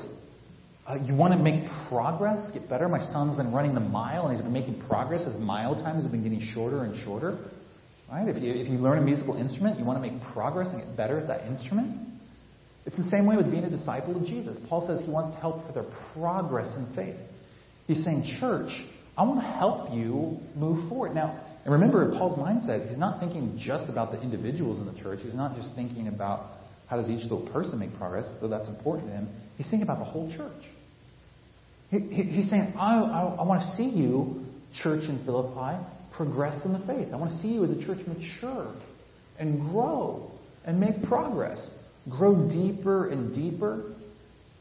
uh, 0.88 0.96
you 1.04 1.14
want 1.14 1.34
to 1.34 1.38
make 1.38 1.64
progress, 1.88 2.50
get 2.52 2.66
better. 2.68 2.88
My 2.88 3.02
son's 3.12 3.36
been 3.36 3.52
running 3.52 3.74
the 3.74 3.80
mile, 3.80 4.26
and 4.26 4.34
he's 4.34 4.42
been 4.42 4.54
making 4.54 4.80
progress. 4.88 5.22
His 5.22 5.36
mile 5.36 5.74
times 5.74 6.02
have 6.02 6.12
been 6.12 6.22
getting 6.22 6.40
shorter 6.40 6.84
and 6.84 6.96
shorter. 7.04 7.36
Right? 8.10 8.28
If 8.28 8.42
you, 8.42 8.52
if 8.52 8.68
you 8.68 8.78
learn 8.78 8.98
a 8.98 9.02
musical 9.02 9.36
instrument, 9.36 9.78
you 9.78 9.84
want 9.84 10.02
to 10.02 10.10
make 10.10 10.22
progress 10.32 10.68
and 10.68 10.78
get 10.80 10.96
better 10.96 11.18
at 11.18 11.28
that 11.28 11.46
instrument. 11.46 12.08
It's 12.86 12.96
the 12.96 13.08
same 13.10 13.26
way 13.26 13.36
with 13.36 13.50
being 13.50 13.64
a 13.64 13.70
disciple 13.70 14.16
of 14.16 14.24
Jesus. 14.24 14.56
Paul 14.68 14.86
says 14.86 15.00
he 15.04 15.10
wants 15.10 15.34
to 15.34 15.40
help 15.40 15.66
for 15.66 15.72
their 15.72 15.84
progress 16.14 16.74
in 16.74 16.94
faith. 16.94 17.16
He's 17.86 18.02
saying, 18.02 18.24
church, 18.40 18.70
I 19.16 19.24
want 19.24 19.40
to 19.40 19.46
help 19.46 19.92
you 19.92 20.38
move 20.56 20.88
forward. 20.88 21.14
Now, 21.14 21.38
and 21.64 21.72
remember, 21.74 22.10
Paul's 22.12 22.38
mindset, 22.38 22.88
he's 22.88 22.96
not 22.96 23.20
thinking 23.20 23.58
just 23.58 23.90
about 23.90 24.10
the 24.10 24.22
individuals 24.22 24.78
in 24.78 24.86
the 24.86 24.98
church. 24.98 25.20
He's 25.22 25.34
not 25.34 25.54
just 25.54 25.74
thinking 25.74 26.08
about 26.08 26.46
how 26.86 26.96
does 26.96 27.10
each 27.10 27.24
little 27.24 27.46
person 27.50 27.78
make 27.78 27.94
progress, 27.98 28.26
though 28.40 28.48
that's 28.48 28.68
important 28.68 29.08
to 29.08 29.14
him. 29.16 29.28
He's 29.58 29.68
thinking 29.68 29.82
about 29.82 29.98
the 29.98 30.06
whole 30.06 30.32
church. 30.34 30.64
He, 31.90 31.98
he, 31.98 32.22
he's 32.22 32.48
saying, 32.48 32.72
I, 32.78 32.96
I, 32.96 33.20
I 33.40 33.42
want 33.42 33.60
to 33.62 33.76
see 33.76 33.88
you, 33.88 34.46
church 34.72 35.04
in 35.04 35.22
Philippi, 35.26 35.84
progress 36.18 36.62
in 36.66 36.74
the 36.74 36.80
faith. 36.80 37.08
I 37.14 37.16
want 37.16 37.30
to 37.32 37.38
see 37.40 37.48
you 37.48 37.64
as 37.64 37.70
a 37.70 37.82
church 37.86 38.06
mature 38.06 38.74
and 39.38 39.58
grow 39.70 40.30
and 40.66 40.78
make 40.78 41.02
progress. 41.04 41.66
grow 42.10 42.48
deeper 42.48 43.08
and 43.08 43.34
deeper, 43.34 43.94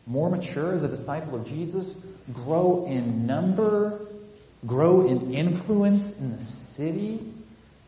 more 0.06 0.30
mature 0.30 0.76
as 0.76 0.84
a 0.84 0.88
disciple 0.88 1.40
of 1.40 1.46
Jesus, 1.46 1.92
grow 2.34 2.86
in 2.88 3.26
number, 3.26 4.06
grow 4.66 5.08
in 5.08 5.34
influence 5.34 6.16
in 6.18 6.32
the 6.32 6.46
city. 6.76 7.34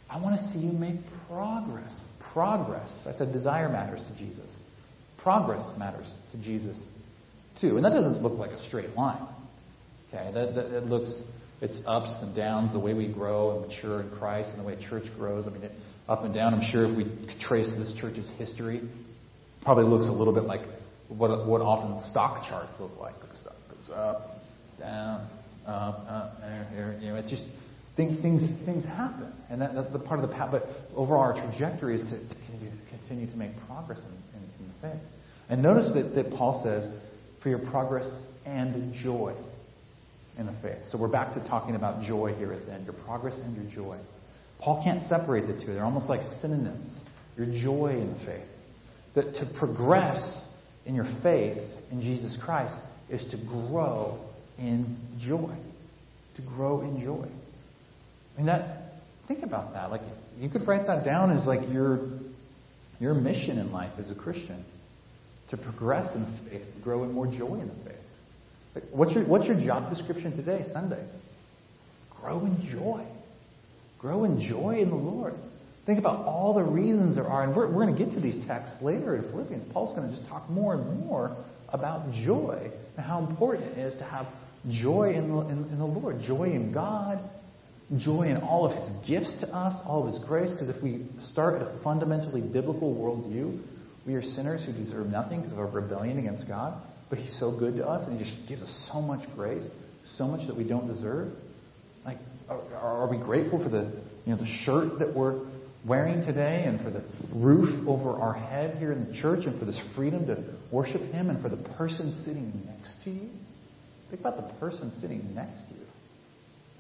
I 0.10 0.20
want 0.20 0.40
to 0.40 0.48
see 0.52 0.60
you 0.60 0.72
make 0.72 1.00
progress. 1.28 1.94
Progress. 2.34 2.90
I 3.06 3.14
said 3.14 3.34
desire 3.34 3.70
matters 3.70 4.02
to 4.08 4.18
Jesus. 4.18 4.52
Progress 5.18 5.64
matters 5.78 6.08
to 6.32 6.38
Jesus 6.38 6.78
too. 7.60 7.76
And 7.76 7.86
that 7.86 7.92
doesn't 7.92 8.22
look 8.22 8.34
like 8.34 8.52
a 8.52 8.66
straight 8.68 8.96
line. 8.96 9.28
Okay, 10.08 10.32
that, 10.34 10.56
that, 10.56 10.72
that 10.72 10.86
looks, 10.86 11.10
it's 11.62 11.80
ups 11.86 12.22
and 12.22 12.36
downs, 12.36 12.72
the 12.72 12.80
way 12.80 12.94
we 12.94 13.08
grow 13.08 13.58
and 13.58 13.68
mature 13.68 14.02
in 14.02 14.10
Christ 14.12 14.50
and 14.52 14.60
the 14.60 14.64
way 14.64 14.78
church 14.90 15.06
grows. 15.18 15.46
I 15.46 15.50
mean, 15.50 15.64
it, 15.64 15.72
up 16.08 16.24
and 16.24 16.34
down. 16.34 16.54
I'm 16.54 16.64
sure 16.72 16.86
if 16.86 16.96
we 16.96 17.06
trace 17.40 17.70
this 17.78 17.94
church's 17.94 18.30
history, 18.38 18.82
probably 19.62 19.84
looks 19.84 20.08
a 20.08 20.12
little 20.12 20.34
bit 20.34 20.44
like 20.44 20.62
what, 21.10 21.46
what 21.48 21.62
often 21.62 22.02
stock 22.10 22.48
charts 22.48 22.74
look 22.80 22.98
like. 23.00 23.16
Stock 23.42 23.56
goes 23.70 23.90
up, 23.94 24.40
down, 24.80 25.28
up, 25.68 26.06
up, 26.08 26.42
there, 26.42 26.68
here. 26.74 26.98
You 27.02 27.10
know, 27.10 27.16
it's 27.16 27.30
just 27.30 27.46
things, 27.98 28.22
things, 28.22 28.42
things 28.66 28.86
happen, 28.86 29.32
and 29.50 29.62
that, 29.62 29.76
that's 29.76 29.92
the 29.92 30.00
part 30.00 30.20
of 30.20 30.30
the 30.30 30.34
path. 30.34 30.50
But 30.52 30.68
overall, 30.96 31.22
our 31.22 31.34
trajectory 31.34 31.96
is 31.96 32.10
to, 32.10 32.18
to 32.18 32.36
continue, 32.48 32.72
continue, 32.90 33.28
to 33.28 33.38
make 33.38 33.52
progress 33.68 34.00
in, 34.00 34.40
in, 34.40 34.50
in 34.60 34.72
the 34.74 34.88
faith. 34.88 35.10
And 35.50 35.62
notice 35.62 35.92
that, 35.94 36.16
that 36.16 36.32
Paul 36.36 36.62
says, 36.64 36.90
for 37.44 37.50
your 37.50 37.60
progress 37.60 38.08
and 38.46 38.94
joy 38.96 39.36
in 40.40 40.46
the 40.46 40.56
faith. 40.62 40.80
So 40.90 40.98
we're 40.98 41.10
back 41.10 41.34
to 41.34 41.48
talking 41.48 41.76
about 41.76 42.02
joy 42.02 42.34
here 42.34 42.54
at 42.54 42.66
the 42.66 42.74
end. 42.74 42.86
Your 42.86 42.94
progress 42.94 43.36
and 43.36 43.56
your 43.56 43.72
joy. 43.72 43.98
Paul 44.60 44.82
can't 44.84 45.08
separate 45.08 45.48
the 45.48 45.54
two. 45.54 45.74
They're 45.74 45.84
almost 45.84 46.10
like 46.10 46.22
synonyms. 46.42 46.98
Your 47.38 47.46
joy 47.46 47.92
in 47.92 48.14
the 48.14 48.26
faith. 48.26 48.48
That 49.16 49.36
to 49.36 49.60
progress 49.60 50.46
in 50.86 50.96
your 50.96 51.08
faith 51.22 51.58
in 51.92 52.02
Jesus 52.02 52.38
Christ 52.42 52.76
is 53.10 53.24
to 53.32 53.38
grow 53.38 54.20
in 54.58 54.98
joy. 55.20 55.56
To 56.36 56.42
grow 56.42 56.82
in 56.82 57.04
joy. 57.04 57.28
Mean 58.38 58.46
that 58.46 58.94
think 59.28 59.44
about 59.44 59.74
that. 59.74 59.92
Like 59.92 60.02
you 60.38 60.50
could 60.50 60.66
write 60.68 60.88
that 60.88 61.04
down 61.04 61.32
as 61.32 61.46
like 61.46 61.70
your 61.70 62.00
your 63.00 63.14
mission 63.14 63.58
in 63.58 63.72
life 63.72 63.92
as 63.98 64.10
a 64.10 64.16
Christian. 64.16 64.64
To 65.50 65.58
progress 65.58 66.14
in 66.16 66.26
faith, 66.50 66.62
grow 66.84 67.04
in 67.04 67.12
more 67.12 67.26
joy 67.26 67.56
in 67.56 67.68
the 67.68 67.90
faith. 67.90 67.98
Like, 68.76 68.84
what's 68.92 69.14
your 69.14 69.26
what's 69.26 69.48
your 69.48 69.60
job 69.60 69.90
description 69.90 70.36
today, 70.36 70.66
Sunday? 70.72 71.04
Grow 72.22 72.46
in 72.46 72.70
joy. 72.70 73.06
Grow 73.98 74.24
in 74.24 74.42
joy 74.42 74.80
in 74.80 74.90
the 74.90 74.96
Lord. 74.96 75.34
Think 75.86 76.00
about 76.00 76.26
all 76.26 76.54
the 76.54 76.64
reasons 76.64 77.16
there 77.16 77.26
are, 77.26 77.44
and 77.44 77.56
we're, 77.56 77.68
we're 77.68 77.86
going 77.86 77.96
to 77.96 78.04
get 78.04 78.14
to 78.14 78.20
these 78.20 78.46
texts 78.46 78.76
later 78.82 79.16
in 79.16 79.24
Philippians. 79.24 79.72
Paul's 79.74 79.98
going 79.98 80.10
to 80.10 80.16
just 80.16 80.30
talk 80.30 80.50
more 80.50 80.76
and 80.76 81.00
more 81.00 81.36
about 81.70 82.12
joy 82.14 82.72
and 82.96 83.06
how 83.06 83.26
important 83.26 83.72
it 83.72 83.80
is 83.80 83.98
to 83.98 84.04
have 84.04 84.28
joy 84.70 85.14
in 85.16 85.30
the, 85.30 85.40
in, 85.48 85.70
in 85.72 85.80
the 85.80 85.86
Lord, 85.86 86.22
joy 86.22 86.52
in 86.52 86.72
God, 86.72 87.20
joy 87.98 88.24
in 88.24 88.38
all 88.38 88.66
of 88.66 88.78
His 88.78 88.92
gifts 89.08 89.34
to 89.40 89.48
us, 89.48 89.82
all 89.86 90.06
of 90.06 90.14
His 90.14 90.24
grace. 90.24 90.52
Because 90.52 90.70
if 90.70 90.82
we 90.84 91.08
start 91.20 91.56
at 91.56 91.64
a 91.64 91.80
fundamentally 91.84 92.42
biblical 92.42 92.94
worldview, 92.94 93.60
we 94.06 94.14
are 94.14 94.22
sinners 94.22 94.64
who 94.64 94.72
deserve 94.72 95.08
nothing 95.08 95.42
because 95.42 95.54
of 95.54 95.60
our 95.60 95.68
rebellion 95.68 96.20
against 96.20 96.48
God. 96.48 96.80
But 97.10 97.20
He's 97.20 97.38
so 97.40 97.52
good 97.52 97.78
to 97.78 97.88
us, 97.88 98.08
and 98.08 98.20
He 98.20 98.24
just 98.24 98.48
gives 98.48 98.62
us 98.62 98.90
so 98.92 99.02
much 99.02 99.28
grace, 99.36 99.66
so 100.18 100.28
much 100.28 100.48
that 100.48 100.56
we 100.56 100.64
don't 100.64 100.88
deserve. 100.88 101.34
Like, 102.06 102.18
are, 102.48 102.62
are 102.76 103.10
we 103.10 103.18
grateful 103.18 103.62
for 103.62 103.70
the, 103.70 103.92
you 104.26 104.34
know, 104.34 104.38
the 104.38 104.46
shirt 104.64 105.00
that 105.00 105.16
we're 105.16 105.42
wearing 105.86 106.22
today 106.22 106.66
and 106.66 106.82
for 106.82 106.92
the 106.92 107.04
roof 107.34 107.88
over 107.88 108.12
our 108.12 108.34
head 108.34 108.78
here 108.78 108.92
in 108.92 109.08
the 109.08 109.14
church 109.20 109.46
and 109.46 109.58
for 109.60 109.66
this 109.66 109.80
freedom 109.96 110.28
to 110.28 110.44
worship 110.72 111.02
Him 111.12 111.30
and 111.30 111.42
for 111.42 111.50
the 111.50 111.58
person 111.74 112.12
sitting 112.24 112.62
next 112.68 113.04
to 113.04 113.10
you? 113.10 113.30
Think 114.10 114.22
about 114.22 114.38
the 114.38 114.54
person 114.60 114.92
sitting 115.02 115.34
next 115.34 115.68
to 115.70 115.74
you. 115.74 115.86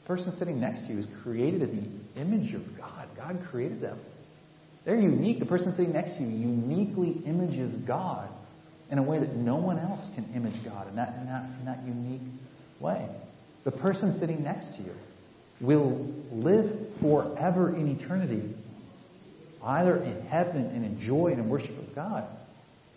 The 0.01 0.07
person 0.07 0.37
sitting 0.37 0.59
next 0.59 0.81
to 0.81 0.93
you 0.93 0.99
is 0.99 1.07
created 1.23 1.61
in 1.61 2.03
the 2.15 2.21
image 2.21 2.53
of 2.53 2.77
God. 2.77 3.07
God 3.15 3.39
created 3.49 3.81
them. 3.81 3.99
They're 4.85 4.95
unique. 4.95 5.39
The 5.39 5.45
person 5.45 5.73
sitting 5.75 5.93
next 5.93 6.17
to 6.17 6.23
you 6.23 6.29
uniquely 6.29 7.21
images 7.25 7.73
God 7.85 8.29
in 8.91 8.97
a 8.97 9.03
way 9.03 9.19
that 9.19 9.35
no 9.35 9.57
one 9.57 9.77
else 9.77 10.01
can 10.15 10.25
image 10.35 10.63
God 10.63 10.87
in 10.87 10.95
that, 10.95 11.15
in 11.19 11.25
that, 11.27 11.43
in 11.59 11.65
that 11.65 11.85
unique 11.85 12.21
way. 12.79 13.07
The 13.63 13.71
person 13.71 14.19
sitting 14.19 14.43
next 14.43 14.75
to 14.77 14.81
you 14.81 14.93
will 15.61 16.11
live 16.31 16.71
forever 17.01 17.75
in 17.75 17.87
eternity, 17.99 18.55
either 19.63 19.97
in 19.97 20.21
heaven 20.27 20.65
and 20.65 20.85
in 20.85 21.01
joy 21.01 21.27
and 21.27 21.39
in 21.39 21.49
worship 21.49 21.77
of 21.77 21.93
God, 21.93 22.25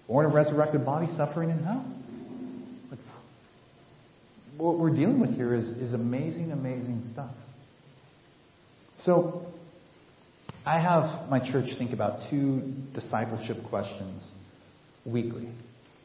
or 0.09 0.25
in 0.25 0.31
a 0.31 0.35
resurrected 0.35 0.85
body 0.85 1.09
suffering 1.17 1.51
in 1.51 1.63
hell. 1.63 1.85
What 4.57 4.79
we're 4.79 4.91
dealing 4.91 5.19
with 5.19 5.35
here 5.35 5.55
is, 5.55 5.69
is 5.69 5.93
amazing, 5.93 6.53
amazing 6.53 7.09
stuff. 7.13 7.31
So, 8.99 9.47
I 10.65 10.79
have 10.79 11.29
my 11.29 11.41
church 11.41 11.75
think 11.77 11.93
about 11.93 12.31
two 12.31 12.75
discipleship 12.95 13.65
questions 13.69 14.31
weekly. 15.05 15.49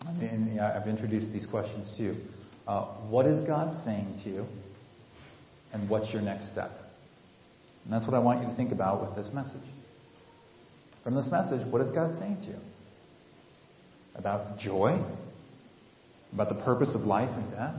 And 0.06 0.60
I've 0.60 0.88
introduced 0.88 1.32
these 1.34 1.46
questions 1.46 1.90
to 1.98 2.04
you. 2.04 2.16
Uh, 2.68 2.86
what 3.10 3.26
is 3.26 3.46
God 3.48 3.84
saying 3.84 4.22
to 4.24 4.30
you? 4.30 4.46
and 5.74 5.90
what's 5.90 6.12
your 6.12 6.22
next 6.22 6.52
step? 6.52 6.72
And 7.84 7.94
that's 7.94 8.06
what 8.06 8.16
I 8.16 8.20
want 8.20 8.42
you 8.42 8.48
to 8.48 8.56
think 8.56 8.72
about 8.72 9.02
with 9.02 9.16
this 9.16 9.34
message. 9.34 9.68
From 11.04 11.16
this 11.16 11.28
message, 11.32 11.66
what 11.68 11.82
is 11.82 11.92
God 11.92 12.18
saying 12.20 12.38
to 12.42 12.48
you? 12.48 12.60
About 14.16 14.60
joy? 14.60 15.00
About 16.34 16.50
the 16.50 16.62
purpose 16.64 16.90
of 16.94 17.02
life 17.02 17.30
and 17.30 17.52
death? 17.52 17.76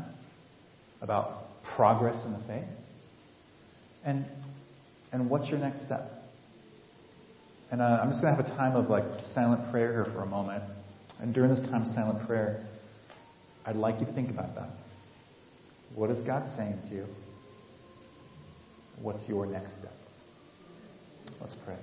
About 1.03 1.45
progress 1.77 2.17
in 2.25 2.33
the 2.33 2.39
faith? 2.47 2.69
And, 4.05 4.25
and 5.13 5.29
what's 5.29 5.49
your 5.49 5.59
next 5.59 5.85
step? 5.85 6.11
And 7.71 7.83
uh, 7.83 7.99
I'm 8.03 8.11
just 8.11 8.23
going 8.23 8.35
to 8.35 8.43
have 8.43 8.51
a 8.53 8.57
time 8.57 8.77
of 8.77 8.89
like 8.89 9.05
silent 9.35 9.71
prayer 9.71 9.93
here 9.93 10.05
for 10.07 10.23
a 10.23 10.27
moment. 10.27 10.65
And 11.21 11.35
during 11.35 11.51
this 11.51 11.61
time 11.69 11.83
of 11.83 11.89
silent 11.89 12.27
prayer, 12.27 12.65
I'd 13.67 13.77
like 13.77 14.01
you 14.01 14.07
to 14.07 14.13
think 14.13 14.31
about 14.31 14.55
that. 14.55 14.71
What 15.95 16.11
is 16.11 16.23
God 16.23 16.49
saying 16.57 16.81
to 16.89 16.95
you? 16.95 17.07
What's 19.01 19.29
your 19.29 19.47
next 19.47 19.77
step? 19.79 19.97
Let's 21.41 21.55
pray. 21.55 21.77